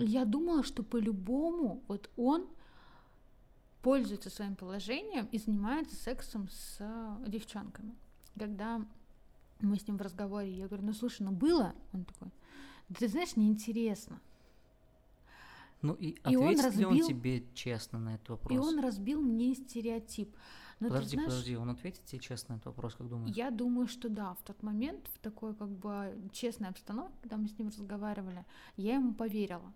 [0.00, 2.46] И Я думала, что по-любому вот он
[3.82, 7.96] пользуется своим положением и занимается сексом с э, девчонками.
[8.38, 8.84] Когда
[9.60, 11.74] мы с ним в разговоре, я говорю, ну слушай, ну было?
[11.92, 12.30] Он такой,
[12.88, 14.20] «Да ты знаешь, неинтересно.
[15.82, 18.54] Ну и И он ответит ли он разбил- тебе честно на этот вопрос?
[18.54, 20.34] И он разбил мне стереотип.
[20.78, 23.36] Но Подожди, знаешь, подожди, он ответит тебе честно на этот вопрос, как думаешь?
[23.36, 27.48] Я думаю, что да, в тот момент, в такой как бы честной обстановке, когда мы
[27.48, 28.44] с ним разговаривали,
[28.76, 29.72] я ему поверила.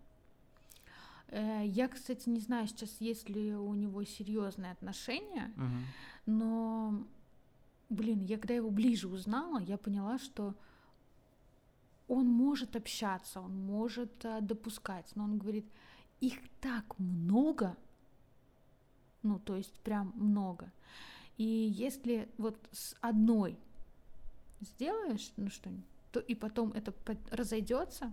[1.28, 5.84] Э, Я, кстати, не знаю сейчас, есть ли у него серьезные отношения, Мгм.
[6.26, 7.04] но,
[7.88, 10.54] блин, я когда его ближе узнала, я поняла, что
[12.08, 15.66] он может общаться, он может э, допускать, но он говорит,
[16.20, 17.76] их так много,
[19.22, 20.70] ну, то есть прям много.
[21.38, 23.56] И если вот с одной
[24.60, 25.70] сделаешь, ну что,
[26.12, 26.92] то и потом это
[27.30, 28.12] разойдется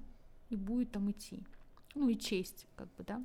[0.50, 1.44] и будет там идти.
[1.96, 3.22] Ну и честь, как бы, да,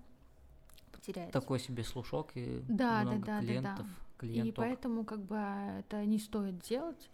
[0.92, 1.38] потеряется.
[1.40, 3.40] Такой себе слушок и Да, да, много да, да, да.
[3.46, 4.54] клиентов, И клиенток.
[4.56, 7.10] поэтому как бы это не стоит делать.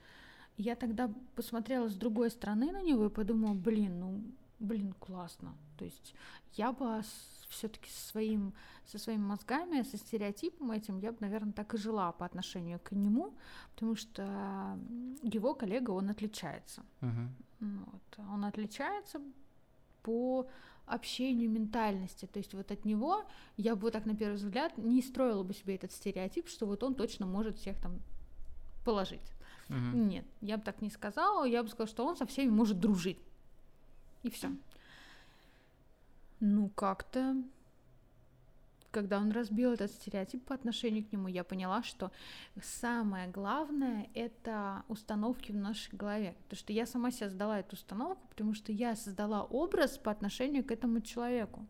[0.56, 4.22] Я тогда посмотрела с другой стороны на него и подумала, блин, ну,
[4.58, 5.54] блин, классно.
[5.78, 6.14] То есть
[6.54, 7.02] я бы
[7.48, 8.52] все-таки со, своим,
[8.86, 12.92] со своими мозгами, со стереотипом этим, я бы, наверное, так и жила по отношению к
[12.92, 13.34] нему,
[13.74, 14.78] потому что
[15.22, 16.82] его коллега, он отличается.
[17.00, 17.30] Ну
[17.60, 18.18] Вот.
[18.30, 19.20] Он отличается
[20.02, 20.46] по
[20.86, 22.26] общению ментальности.
[22.26, 23.24] То есть вот от него
[23.56, 26.82] я бы вот так на первый взгляд не строила бы себе этот стереотип, что вот
[26.82, 28.00] он точно может всех там
[28.84, 29.32] положить.
[29.68, 30.08] Мгм.
[30.08, 31.44] Нет, я бы так не сказала.
[31.44, 33.18] Я бы сказала, что он со всеми может дружить.
[34.22, 34.50] И все.
[36.40, 37.36] Ну, как-то
[38.92, 42.12] когда он разбил этот стереотип по отношению к нему, я поняла, что
[42.62, 46.36] самое главное— это установки в нашей голове.
[46.44, 50.62] Потому что я сама себе создала эту установку, потому что я создала образ по отношению
[50.62, 51.66] к этому человеку.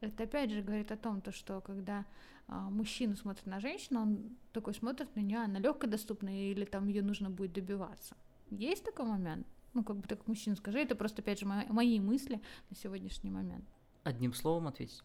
[0.00, 2.04] Это опять же говорит о том, то, что когда
[2.48, 6.88] а, мужчина смотрит на женщину, он такой смотрит на нее, она легко доступна или там
[6.88, 8.16] ее нужно будет добиваться.
[8.50, 9.46] Есть такой момент?
[9.74, 13.64] Ну, как бы так мужчина скажи, это просто, опять же, мои, мысли на сегодняшний момент.
[14.02, 15.02] Одним словом ответить.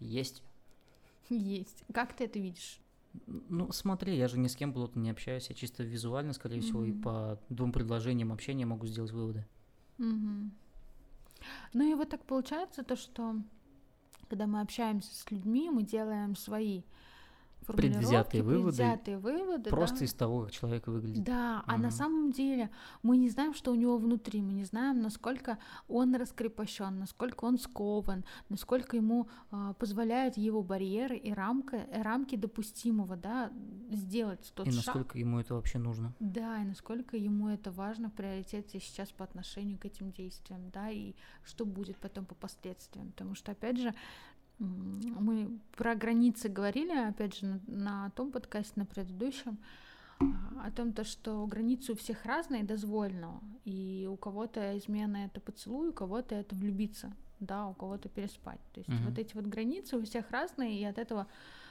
[0.00, 0.42] Есть.
[1.28, 1.84] Есть.
[1.92, 2.80] Как ты это видишь?
[3.26, 6.60] Ну, смотри, я же ни с кем плотно не общаюсь, я чисто визуально, скорее mm-hmm.
[6.60, 9.46] всего, и по двум предложениям общения могу сделать выводы.
[9.98, 10.50] Mm-hmm.
[11.72, 13.36] Ну и вот так получается то, что
[14.28, 16.82] когда мы общаемся с людьми, мы делаем свои
[17.76, 20.04] предвзятые выводы, предвзятые выводы просто да.
[20.04, 21.24] из того, как человек выглядит.
[21.24, 21.74] Да, угу.
[21.74, 22.70] а на самом деле
[23.02, 25.58] мы не знаем, что у него внутри, мы не знаем, насколько
[25.88, 32.36] он раскрепощен, насколько он скован, насколько ему э, позволяют его барьеры и рамка, э, рамки
[32.36, 33.50] допустимого, да,
[33.90, 34.86] сделать тот и шаг.
[34.86, 36.14] насколько ему это вообще нужно.
[36.20, 40.90] Да, и насколько ему это важно в приоритете сейчас по отношению к этим действиям, да,
[40.90, 41.14] и
[41.44, 43.94] что будет потом по последствиям, потому что опять же
[44.58, 49.58] мы про границы говорили, опять же, на, на том подкасте, на предыдущем,
[50.20, 55.40] а, о том, то, что границы у всех разные дозволено, и у кого-то измена это
[55.40, 58.60] поцелуй, у кого-то это влюбиться, да, у кого-то переспать.
[58.72, 59.08] То есть mm-hmm.
[59.08, 61.28] вот эти вот границы у всех разные, и от этого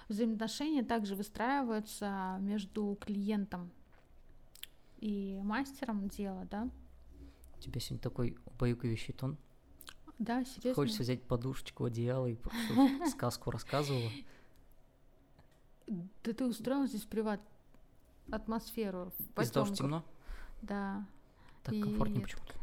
[0.08, 3.70] взаимоотношения также выстраиваются между клиентом
[5.00, 6.70] и мастером дела, да.
[7.58, 9.38] У тебя сегодня такой убаюкивающий тон.
[10.20, 10.74] Да, серьезно.
[10.74, 12.38] Хочется взять подушечку, одеяло и
[13.10, 14.10] сказку рассказывала.
[15.88, 17.40] Да ты устроил здесь приват
[18.32, 19.14] атмосферу.
[19.38, 20.04] Из-за того, что темно?
[20.62, 21.06] Да.
[21.64, 22.54] Так и комфортнее почему-то.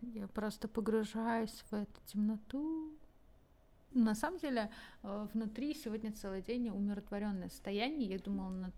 [0.00, 2.90] Я просто погружаюсь в эту темноту.
[3.92, 4.70] На самом деле,
[5.02, 8.08] э, внутри сегодня целый день умиротворенное состояние.
[8.08, 8.74] Я думала над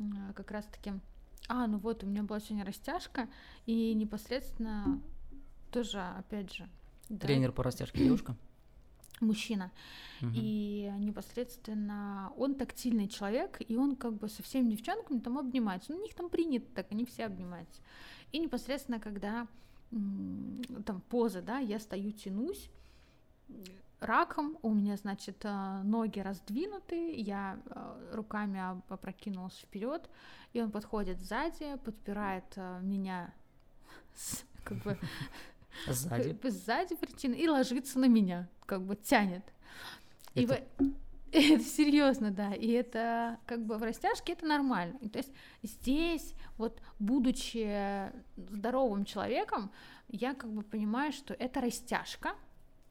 [0.00, 0.92] э, как раз таки...
[1.48, 3.28] А, ну вот, у меня была сегодня растяжка,
[3.66, 5.00] и непосредственно
[5.70, 6.68] тоже, опять же,
[7.10, 7.26] да.
[7.26, 8.36] Тренер по растяжке девушка?
[9.20, 9.70] Мужчина.
[10.22, 10.30] Угу.
[10.34, 15.92] И непосредственно он тактильный человек, и он как бы со всеми девчонками там обнимается.
[15.92, 17.82] Ну, у них там принято так, они все обнимаются.
[18.32, 19.46] И непосредственно, когда
[19.90, 22.70] там поза, да, я стою, тянусь,
[23.98, 30.08] раком, у меня, значит, э, ноги раздвинуты, я э, руками опрокинулась вперед,
[30.52, 33.34] и он подходит сзади, подпирает э, меня
[34.64, 34.96] как бы
[35.86, 36.36] Сзади.
[36.48, 37.34] Сзади причина.
[37.34, 39.44] И ложится на меня, как бы тянет.
[40.34, 40.40] Это...
[40.40, 40.64] И вы...
[41.32, 42.54] Это серьезно, да.
[42.54, 44.98] И это как бы в растяжке это нормально.
[44.98, 49.70] то есть здесь, вот будучи здоровым человеком,
[50.08, 52.34] я как бы понимаю, что это растяжка,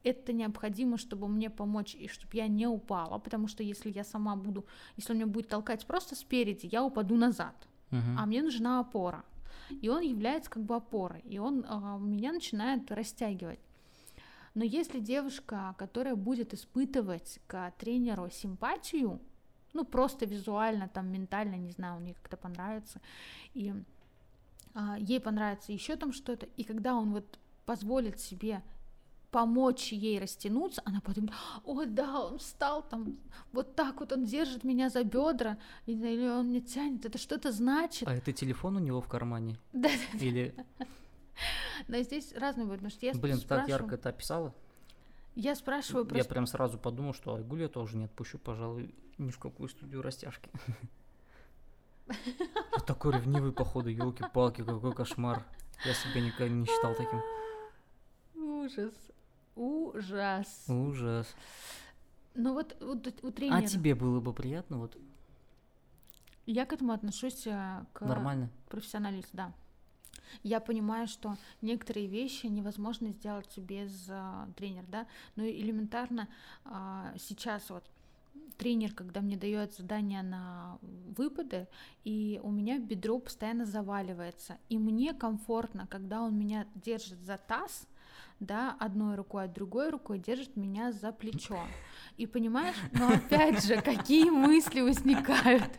[0.04, 4.38] это необходимо, чтобы мне помочь и чтобы я не упала, потому что если я сама
[4.38, 4.66] буду,
[4.96, 8.00] если он меня будет толкать просто спереди, я упаду назад, угу.
[8.18, 9.26] а мне нужна опора
[9.70, 13.60] и он является как бы опорой, и он э, меня начинает растягивать.
[14.56, 19.20] Но если девушка, которая будет испытывать к тренеру симпатию,
[19.74, 23.00] ну просто визуально, там ментально, не знаю, у нее как-то понравится,
[23.54, 23.74] и
[24.74, 28.64] э, ей понравится еще там что-то, и когда он вот позволит себе
[29.32, 33.18] помочь ей растянуться, она подумает, о да, он встал там,
[33.52, 38.08] вот так вот он держит меня за бедра, или он не тянет, это что-то значит.
[38.08, 39.58] А это телефон у него в кармане?
[39.74, 39.90] Да.
[40.14, 40.56] Или...
[41.88, 44.54] Но здесь разные будет, потому что я Блин, так ярко это описала.
[45.36, 46.28] Я спрашиваю просто...
[46.28, 50.02] Я прям сразу подумал, что Айгуль я тоже не отпущу, пожалуй, ни в какую студию
[50.02, 50.50] растяжки.
[52.88, 55.46] Такой ревнивый, походу, елки-палки, какой кошмар.
[55.86, 57.22] Я себя никогда не считал таким.
[58.36, 58.94] Ужас.
[59.60, 60.66] Ужас.
[60.70, 61.28] Ужас.
[62.34, 62.94] Ну вот у,
[63.28, 63.58] у тренера...
[63.58, 64.98] А тебе было бы приятно вот?
[66.46, 68.50] Я к этому отношусь э, к Нормально.
[68.70, 69.54] профессионализму, да.
[70.44, 76.30] Я понимаю, что некоторые вещи невозможно сделать без э, тренера, да, но элементарно
[76.64, 77.84] э, сейчас вот
[78.58, 80.80] тренер, когда мне дает задание на
[81.18, 81.68] выпады,
[82.06, 87.89] и у меня бедро постоянно заваливается, и мне комфортно, когда он меня держит за таз,
[88.40, 91.60] да, одной рукой, а другой рукой держит меня за плечо.
[92.18, 95.70] И понимаешь, но опять же, какие мысли возникают?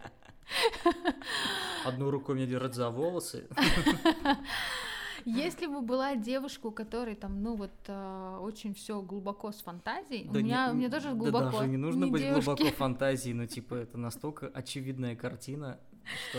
[1.84, 3.48] Одной рукой меня держит за волосы.
[5.24, 10.24] Если бы была девушка, у которой там, ну вот, э, очень все глубоко с фантазией,
[10.24, 11.44] да у меня, не, у меня тоже глубоко.
[11.44, 12.46] Да даже не нужно не быть девушки.
[12.46, 15.78] глубоко фантазией, но типа это настолько очевидная картина,
[16.30, 16.38] что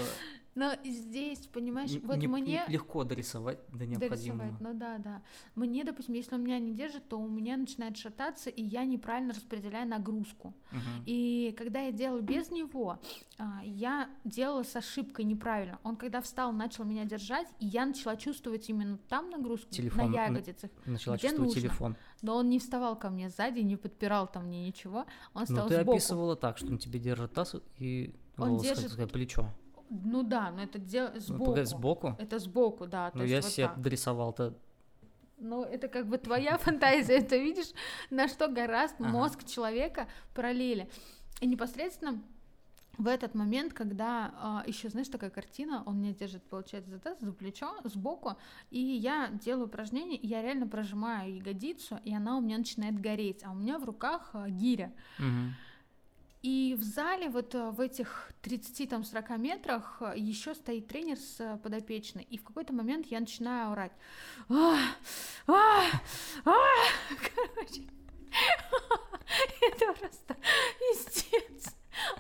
[0.54, 2.64] Но здесь, понимаешь, Н- вот не- мне...
[2.68, 4.40] Легко дорисовать до необходимого.
[4.44, 5.22] Дорисовать, ну да, да.
[5.56, 9.34] Мне, допустим, если он меня не держит, то у меня начинает шататься, и я неправильно
[9.34, 10.54] распределяю нагрузку.
[10.72, 11.04] Мгм.
[11.06, 13.00] И когда я делала без него,
[13.38, 15.80] а, я делала с ошибкой неправильно.
[15.84, 20.26] Он когда встал, начал меня держать, и я начала чувствовать именно там нагрузку, Телефон на
[20.26, 20.70] ягодицах.
[20.86, 21.62] Начала где чувствовать нужно.
[21.62, 21.96] телефон.
[22.22, 25.06] Но он не вставал ко мне сзади, не подпирал там мне ничего.
[25.34, 25.92] Он Ну, стал ты сбоку.
[25.94, 29.50] описывала так, что он тебе держит таз и Он волос, как держит сказать, плечо.
[29.92, 31.46] Ну да, но это де- Ну, сбоку.
[31.46, 32.16] погоди, сбоку?
[32.18, 33.12] Это сбоку, да.
[33.14, 33.82] Ну, я вот себе так.
[33.82, 34.54] дорисовал-то.
[35.38, 37.74] Ну, это как бы твоя фантазия, ты видишь,
[38.10, 39.10] на что гораст Ага.
[39.10, 40.90] мозг человека параллели.
[41.42, 42.22] И непосредственно
[42.98, 47.34] в этот момент, когда еще, знаешь, такая картина, он меня держит, получается, за таз, за
[47.34, 48.38] плечо, сбоку,
[48.70, 53.44] и я делаю упражнение, и я реально прожимаю ягодицу, и она у меня начинает гореть,
[53.44, 54.94] а у меня в руках а, гиря.
[55.20, 55.54] Мгм.
[56.42, 62.24] И в зале, вот э, в этих 30-40 метрах, еще стоит тренер с э, подопечной.
[62.24, 63.92] И в какой-то момент я начинаю орать.
[64.50, 64.76] «А!
[65.46, 65.84] А!
[66.46, 66.54] А!»
[67.36, 67.84] Короче,
[69.62, 70.36] это просто
[70.80, 71.76] пиздец.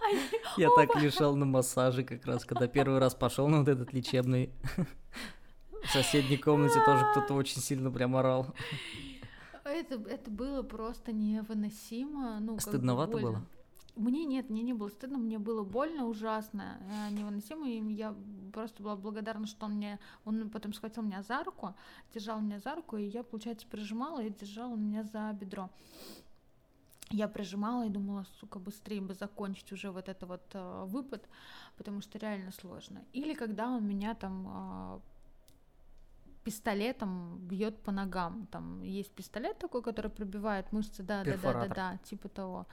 [0.07, 0.19] Они
[0.57, 4.51] Я так лежал на массаже как раз, когда первый раз пошел на вот этот лечебный.
[5.83, 8.53] В соседней комнате тоже кто-то очень сильно прям орал.
[9.63, 12.39] Это, это было просто невыносимо.
[12.39, 13.45] Ну, Стыдновато было?
[13.95, 18.15] Мне нет, мне не было стыдно, мне было больно, ужасно, э, невыносимо, и я
[18.53, 21.75] просто была благодарна, что он мне, он потом схватил меня за руку,
[22.13, 25.69] держал меня за руку, и я, получается, прижимала и держал меня за бедро.
[27.09, 31.27] Я прижимала и думала, сука, быстрее бы закончить уже вот это вот э, выпад,
[31.77, 33.03] потому что реально сложно.
[33.11, 34.99] Или когда он меня там э,
[36.43, 38.47] пистолетом бьет по ногам.
[38.51, 41.75] Там есть пистолет такой, который пробивает мышцы, да, да, да, да, Перфоратор.
[41.75, 42.67] да, типа того.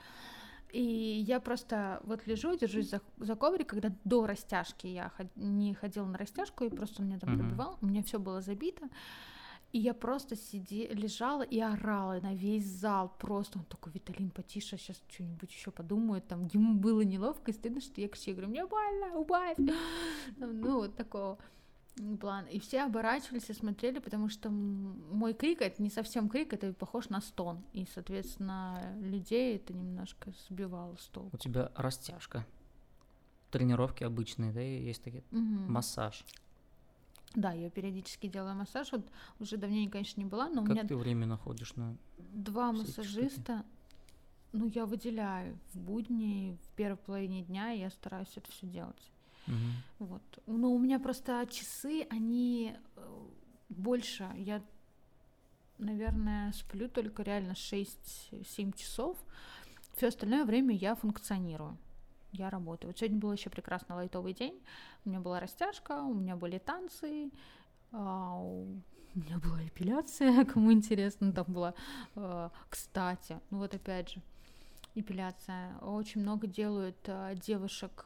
[0.71, 0.81] И
[1.27, 6.05] я просто вот лежу, держусь за, за коврик, когда до растяжки я ход- не ходила
[6.05, 8.87] на растяжку, и просто он меня там пробивал, у меня все было забито.
[9.71, 13.15] И я просто сиди, лежала и орала на весь зал.
[13.19, 16.27] Просто он такой, Виталин, потише, сейчас что-нибудь еще подумают.
[16.27, 18.31] Там ему было неловко и стыдно, что я кричу.
[18.31, 19.57] Я говорю, мне больно, убавь.
[19.57, 19.75] Там,
[20.61, 21.37] Ну, вот такого
[22.19, 22.47] плана.
[22.47, 27.09] И все оборачивались и смотрели, потому что мой крик это не совсем крик, это похож
[27.09, 27.63] на стон.
[27.73, 31.35] И, соответственно, людей это немножко сбивало с толку.
[31.35, 32.45] У тебя растяжка.
[33.51, 35.23] Тренировки обычные, да, и есть такие.
[35.31, 35.71] Мгм.
[35.71, 36.23] Массаж.
[37.35, 38.91] Да, я периодически делаю массаж.
[38.91, 39.07] Вот
[39.39, 41.95] уже давненько, конечно, не была, но у Как меня ты время находишь на...
[42.17, 43.63] два массажиста.
[44.51, 49.11] Ну, я выделяю в будни, в первой половине дня я стараюсь это все делать.
[49.45, 49.78] Мгм.
[50.09, 50.39] Вот.
[50.47, 53.27] Но у меня просто часы, они э,
[53.69, 54.27] больше.
[54.35, 54.63] Я,
[55.77, 59.17] наверное, сплю только реально 6-7 часов.
[59.95, 61.77] Все остальное время я функционирую.
[62.31, 62.89] Я работаю.
[62.89, 64.59] Вот сегодня был еще прекрасно лайтовый день.
[65.05, 67.29] У меня была растяжка, у меня были танцы,
[67.91, 68.79] а, у
[69.13, 71.73] меня была эпиляция, кому интересно, там была,
[72.15, 74.21] э, кстати, ну вот опять же,
[74.95, 75.77] эпиляция.
[75.79, 78.05] Очень много делают э, девушек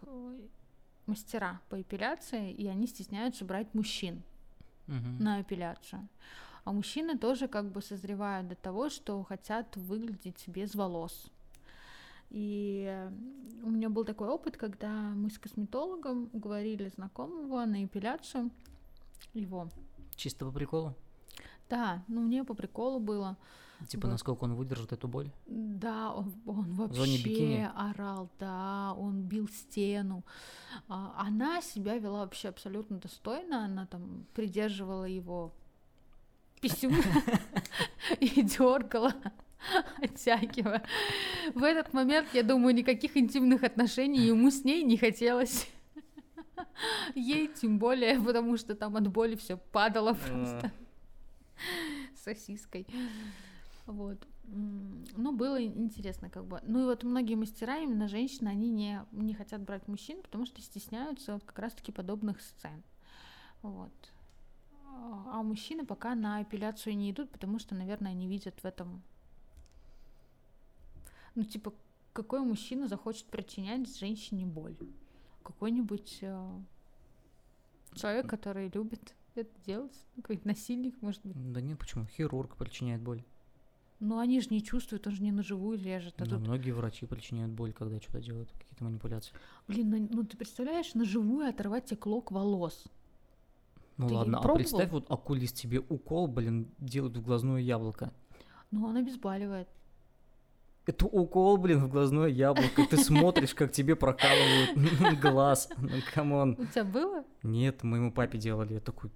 [1.08, 4.22] мастера по эпиляции, и они стесняются брать мужчин
[4.88, 5.18] Мгм.
[5.24, 6.08] на эпиляцию.
[6.66, 11.30] А мужчины тоже как бы созревают до того, что хотят выглядеть без волос.
[12.30, 13.12] И э,
[13.64, 18.50] у меня был такой опыт, когда мы с косметологом уговорили знакомого на эпиляцию
[19.34, 19.70] его.
[20.16, 20.96] Чисто по приколу?
[21.74, 23.36] Да, ну мне по приколу было.
[23.88, 24.12] Типа, Вот.
[24.12, 25.32] насколько он выдержит эту боль?
[25.48, 27.70] Да, он, он зоне вообще бикини?
[27.76, 30.24] орал, да, он бил стену.
[30.88, 35.52] А, она себя вела вообще абсолютно достойно, она там придерживала его
[36.62, 36.94] писюн
[38.20, 39.16] и дергала,
[40.02, 40.84] оттягивая.
[41.56, 45.68] В этот момент, я думаю, никаких интимных отношений ему с ней не хотелось.
[47.16, 50.72] Ей тем более, потому что там от боли все падало просто
[52.24, 52.88] сосиской.
[53.86, 54.26] Вот.
[54.46, 56.60] Ну, было ин- интересно, как бы.
[56.64, 60.62] Ну и вот многие мастера, именно женщины, они не, не хотят брать мужчин, потому что
[60.62, 62.84] стесняются вот как раз-таки подобных сцен.
[63.62, 63.92] Вот.
[64.86, 69.02] А а мужчины пока на эпиляцию не идут, потому что, наверное, они видят в этом...
[71.36, 71.74] Ну, типа,
[72.14, 74.78] какой мужчина захочет причинять женщине боль?
[75.42, 76.60] Какой-нибудь э,
[77.96, 79.94] человек, который любит это делать?
[80.16, 81.52] Ну, Какой-нибудь насильник, может быть?
[81.54, 82.06] Да нет, почему?
[82.06, 83.24] Хирург причиняет боль.
[84.00, 86.16] Ну, они же не чувствуют, он же не на живую лежит.
[86.22, 89.34] А Да, тут, многие врачи причиняют боль, когда что-то делают, какие-то манипуляции.
[89.68, 92.84] блин, ну, ну ты представляешь, на живую оторвать тебе клок волос?
[93.98, 98.12] Ну Ты ладно, а представь, вот окулист тебе укол, блин, делают в глазное яблоко.
[98.72, 99.70] Ну, он обезболивает.
[100.86, 102.86] Это укол, блин, в глазное яблоко.
[102.90, 105.70] Ты смотришь, как тебе прокалывают глаз.
[105.78, 106.58] Ну, come on.
[106.60, 107.24] У тебя было?
[107.42, 108.74] Нет, моему папе делали.
[108.74, 109.12] Я такой,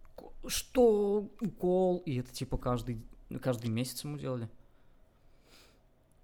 [0.48, 1.30] что?
[1.42, 2.00] Укол?
[2.06, 3.02] И это типа каждый,
[3.42, 4.50] каждый месяц ему делали.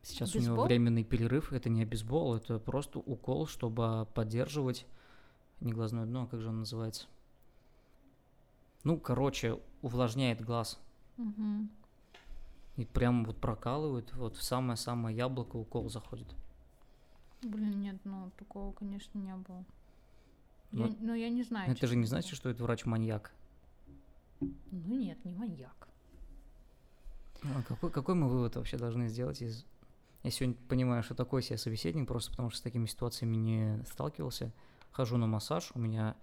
[0.01, 0.65] Сейчас у него Бейсбол?
[0.65, 1.53] временный перерыв.
[1.53, 4.85] Это не бейсбол, это просто укол, чтобы поддерживать
[5.61, 7.07] не глазное дно, а как же он называется?
[8.83, 10.77] Ну, короче, увлажняет глаз.
[11.15, 11.69] Мгм.
[12.75, 16.27] И прям вот прокалывают, вот в самое-самое яблоко укол заходит.
[17.41, 19.63] Блин, нет, ну такого, конечно, не было.
[20.71, 21.71] Ну, Я, ну, я не знаю.
[21.71, 23.31] Это же не значит, что это врач-маньяк.
[24.71, 25.87] Ну нет, не маньяк.
[27.43, 29.65] А какой, какой мы вывод вообще должны сделать из...
[30.23, 34.53] Я сегодня понимаю, что такой себе собеседник, просто потому что с такими ситуациями не сталкивался.
[34.91, 36.15] Хожу на массаж, у меня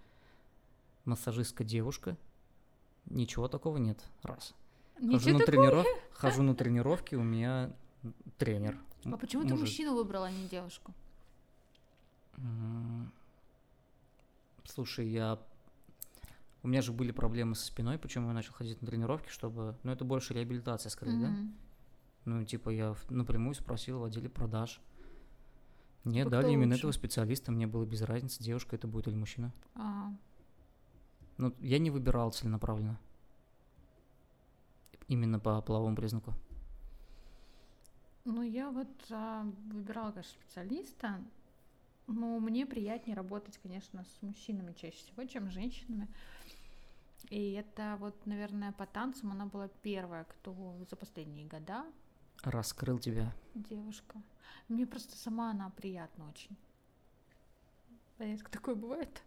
[1.05, 2.17] массажистка девушка.
[3.07, 4.03] Ничего такого нет.
[4.23, 4.55] Раз.
[4.95, 5.47] Хожу Ничего на, такого.
[5.47, 5.87] трениров...
[6.13, 7.73] Хожу на тренировки, у меня
[8.39, 8.79] тренер.
[9.05, 9.67] А почему ты мужик.
[9.67, 10.95] мужчину выбрала, а не девушку?
[14.65, 15.39] Слушай, я...
[16.63, 19.77] У меня же были проблемы со спиной, почему я начал ходить на тренировки, чтобы...
[19.83, 21.29] Ну, это больше реабилитация, скорее, да?
[21.29, 21.55] Мгм.
[22.27, 24.81] Ну, типа, я напрямую спросил в отделе продаж.
[26.05, 26.81] Мне Типа, дали кто именно лучше?
[26.81, 29.53] этого специалиста, мне было без разницы, девушка это будет или мужчина.
[29.75, 30.13] А,
[31.39, 32.99] Ну, я не выбирал целенаправленно.
[35.09, 36.35] Именно по половому признаку.
[38.25, 41.21] Ну, я вот а, выбирала, конечно, специалиста,
[42.13, 46.09] но мне приятнее работать, конечно, с мужчинами чаще всего, чем с женщинами.
[47.29, 50.55] И это вот, наверное, по танцам она была первая, кто
[50.89, 51.85] за последние года
[52.43, 53.33] Раскрыл тебя.
[53.55, 54.21] девушка.
[54.69, 56.57] Мне просто сама она приятна очень.
[58.19, 59.23] Редко такое бывает.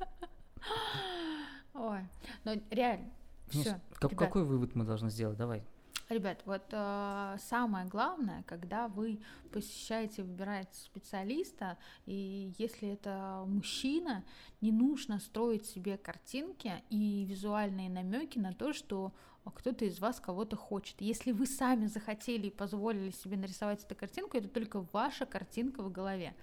[1.74, 2.00] Ой,
[2.44, 3.10] но реально,
[3.52, 3.80] Ну, все.
[3.98, 5.36] какой вывод мы должны сделать?
[5.36, 5.62] Давай.
[6.10, 14.22] Ребят, вот э, самое главное, когда вы посещаете, выбираете специалиста, и если это мужчина,
[14.60, 19.14] не нужно строить себе картинки и визуальные намеки на то, что
[19.50, 21.00] кто-то из вас кого-то хочет.
[21.00, 25.90] Если вы сами захотели и позволили себе нарисовать эту картинку, это только ваша картинка в
[25.90, 26.34] голове.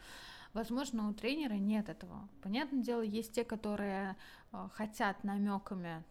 [0.54, 2.28] Возможно, у тренера нет этого.
[2.42, 4.18] Понятное дело, есть те, которые
[4.52, 6.04] э, хотят намеками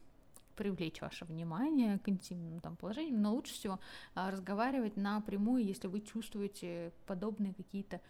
[0.60, 3.80] привлечь ваше внимание к интимным там положениям, но лучше всего
[4.14, 8.02] а, разговаривать напрямую, если вы чувствуете подобные какие-то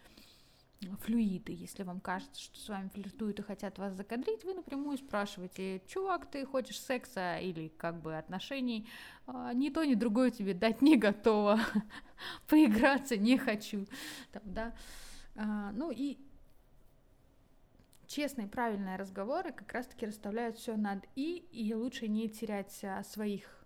[0.99, 1.53] флюиды.
[1.53, 6.29] Если вам кажется, что с вами флиртуют и хотят вас закадрить, вы напрямую спрашиваете, чувак,
[6.29, 8.85] ты хочешь секса или как бы отношений?
[9.27, 11.57] А, ни то, ни другое тебе дать не готова.
[12.49, 13.87] Поиграться не хочу.
[14.33, 14.75] Там, да.
[15.37, 16.17] А, ну и
[18.11, 23.65] честные, правильные разговоры как раз-таки расставляют все над «и», и лучше не терять а, своих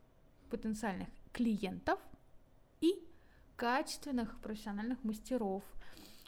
[0.50, 2.00] потенциальных клиентов
[2.80, 2.93] и
[3.56, 5.64] качественных профессиональных мастеров.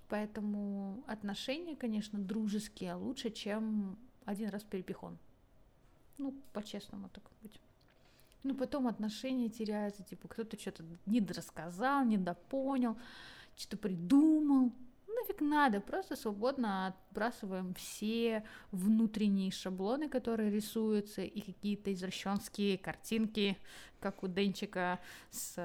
[0.09, 5.17] Поэтому отношения, конечно, дружеские лучше, чем один раз перепихон.
[6.17, 7.61] Ну, по-честному так быть.
[8.43, 12.97] Ну, потом отношения теряются, типа, кто-то что-то недорассказал, недопонял,
[13.55, 14.71] что-то придумал.
[15.27, 23.57] Нафиг надо, просто свободно отбрасываем все внутренние шаблоны, которые рисуются, и какие-то извращенские картинки,
[23.99, 24.99] как у Денчика
[25.29, 25.57] с...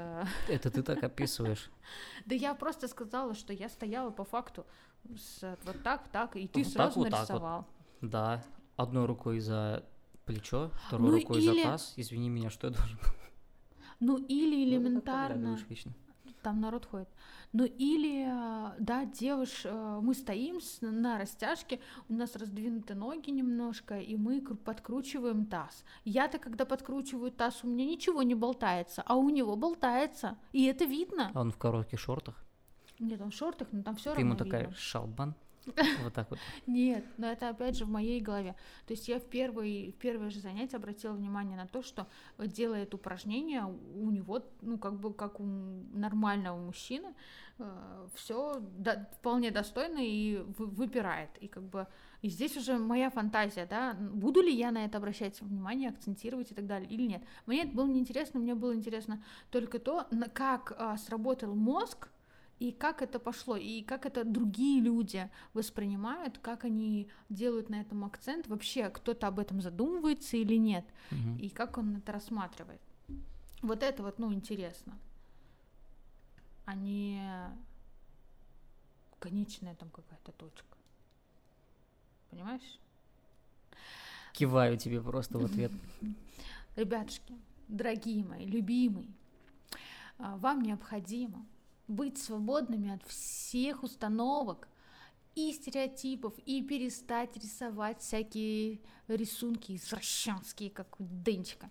[0.48, 1.70] Это ты так описываешь.
[2.26, 4.66] Да я просто сказала, что я стояла по факту
[5.16, 7.28] с вот так, так, и ты Вот так, сразу вот так вот.
[7.28, 7.66] нарисовал.
[8.00, 8.44] Да.
[8.76, 9.84] Одной рукой за
[10.24, 11.92] плечо, второй Ну рукой или- за таз.
[11.96, 12.98] Извини меня, что я должен...
[14.00, 15.58] Ну или Ну, элементарно...
[16.42, 17.08] там народ ходит.
[17.52, 23.98] Ну или, э, да, девуш, э, мы стоим на растяжке, у нас раздвинуты ноги немножко,
[23.98, 25.84] и мы кру- подкручиваем таз.
[26.04, 30.84] Я-то, когда подкручиваю таз, у меня ничего не болтается, а у него болтается, и это
[30.84, 31.30] видно.
[31.34, 32.44] А он в коротких шортах.
[32.98, 34.76] Нет, он в шортах, но там все Ты равно ему такая, видно.
[34.76, 35.34] шалбан.
[35.66, 36.38] Вот так вот.
[36.66, 38.56] Нет, но это опять же в моей голове.
[38.86, 42.06] То есть я в, первый, в первое же занятие обратила внимание на то, что
[42.38, 47.14] э, делает упражнение, у него, ну, как бы, как у нормального мужчины,
[48.14, 48.60] все
[49.18, 51.30] вполне достойно и вы- выпирает.
[51.40, 51.86] И как бы
[52.22, 56.54] и здесь уже моя фантазия, да, буду ли я на это обращать внимание, акцентировать и
[56.54, 57.22] так далее, или нет.
[57.46, 62.08] Мне это было неинтересно, мне было интересно только то, на- как а, сработал мозг,
[62.62, 68.04] и как это пошло, и как это другие люди воспринимают, как они делают на этом
[68.04, 71.38] акцент, вообще кто-то об этом задумывается или нет, Мгм.
[71.38, 72.80] и как он это рассматривает.
[73.62, 74.96] Вот это вот, ну, интересно.
[76.64, 77.20] А не
[79.18, 80.76] конечная там какая-то точка.
[82.30, 82.78] Понимаешь?
[84.32, 85.72] Киваю тебе просто в ответ.
[86.76, 87.34] Ребятушки,
[87.66, 89.08] дорогие мои, любимые,
[90.18, 91.44] а, вам необходимо
[91.88, 94.68] быть свободными от всех установок
[95.34, 101.70] и стереотипов, и перестать рисовать всякие рисунки извращенские, как у Денчика,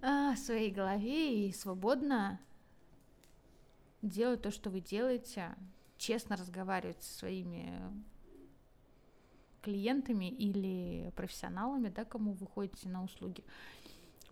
[0.00, 2.40] а, в своей голове и свободно
[4.02, 5.54] делать то, что вы делаете,
[5.96, 7.72] честно разговаривать со своими
[9.62, 13.44] клиентами или профессионалами, да, кому вы ходите на услуги,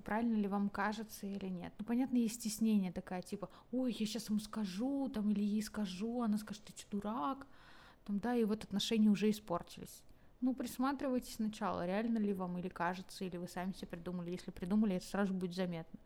[0.01, 1.73] правильно ли вам кажется или нет.
[1.79, 6.23] Ну, понятно, есть стеснение такая, типа, ой, я сейчас ему скажу, там, или ей скажу,
[6.23, 7.47] она скажет, ты что, дурак,
[8.05, 10.03] там, да, и вот отношения уже испортились.
[10.41, 14.31] Ну, присматривайтесь сначала, реально ли вам или кажется, или вы сами себе придумали.
[14.31, 15.99] Если придумали, это сразу будет заметно.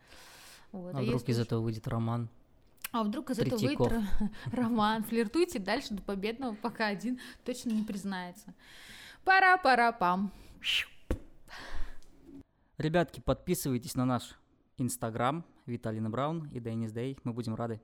[0.73, 0.95] Вот.
[0.95, 1.45] А, а вдруг из уж...
[1.45, 2.29] этого выйдет роман?
[2.91, 3.93] А вдруг из этого выйдет
[4.53, 5.05] роман?
[5.05, 8.55] Флиртуйте дальше до победного, пока один точно не признается.
[9.25, 10.33] Пара-пара-пам.
[12.77, 14.37] Ребятки, подписывайтесь на наш
[14.79, 17.17] инстаграм Виталина Браун и Денис Дэй.
[17.23, 17.81] Мы будем рады.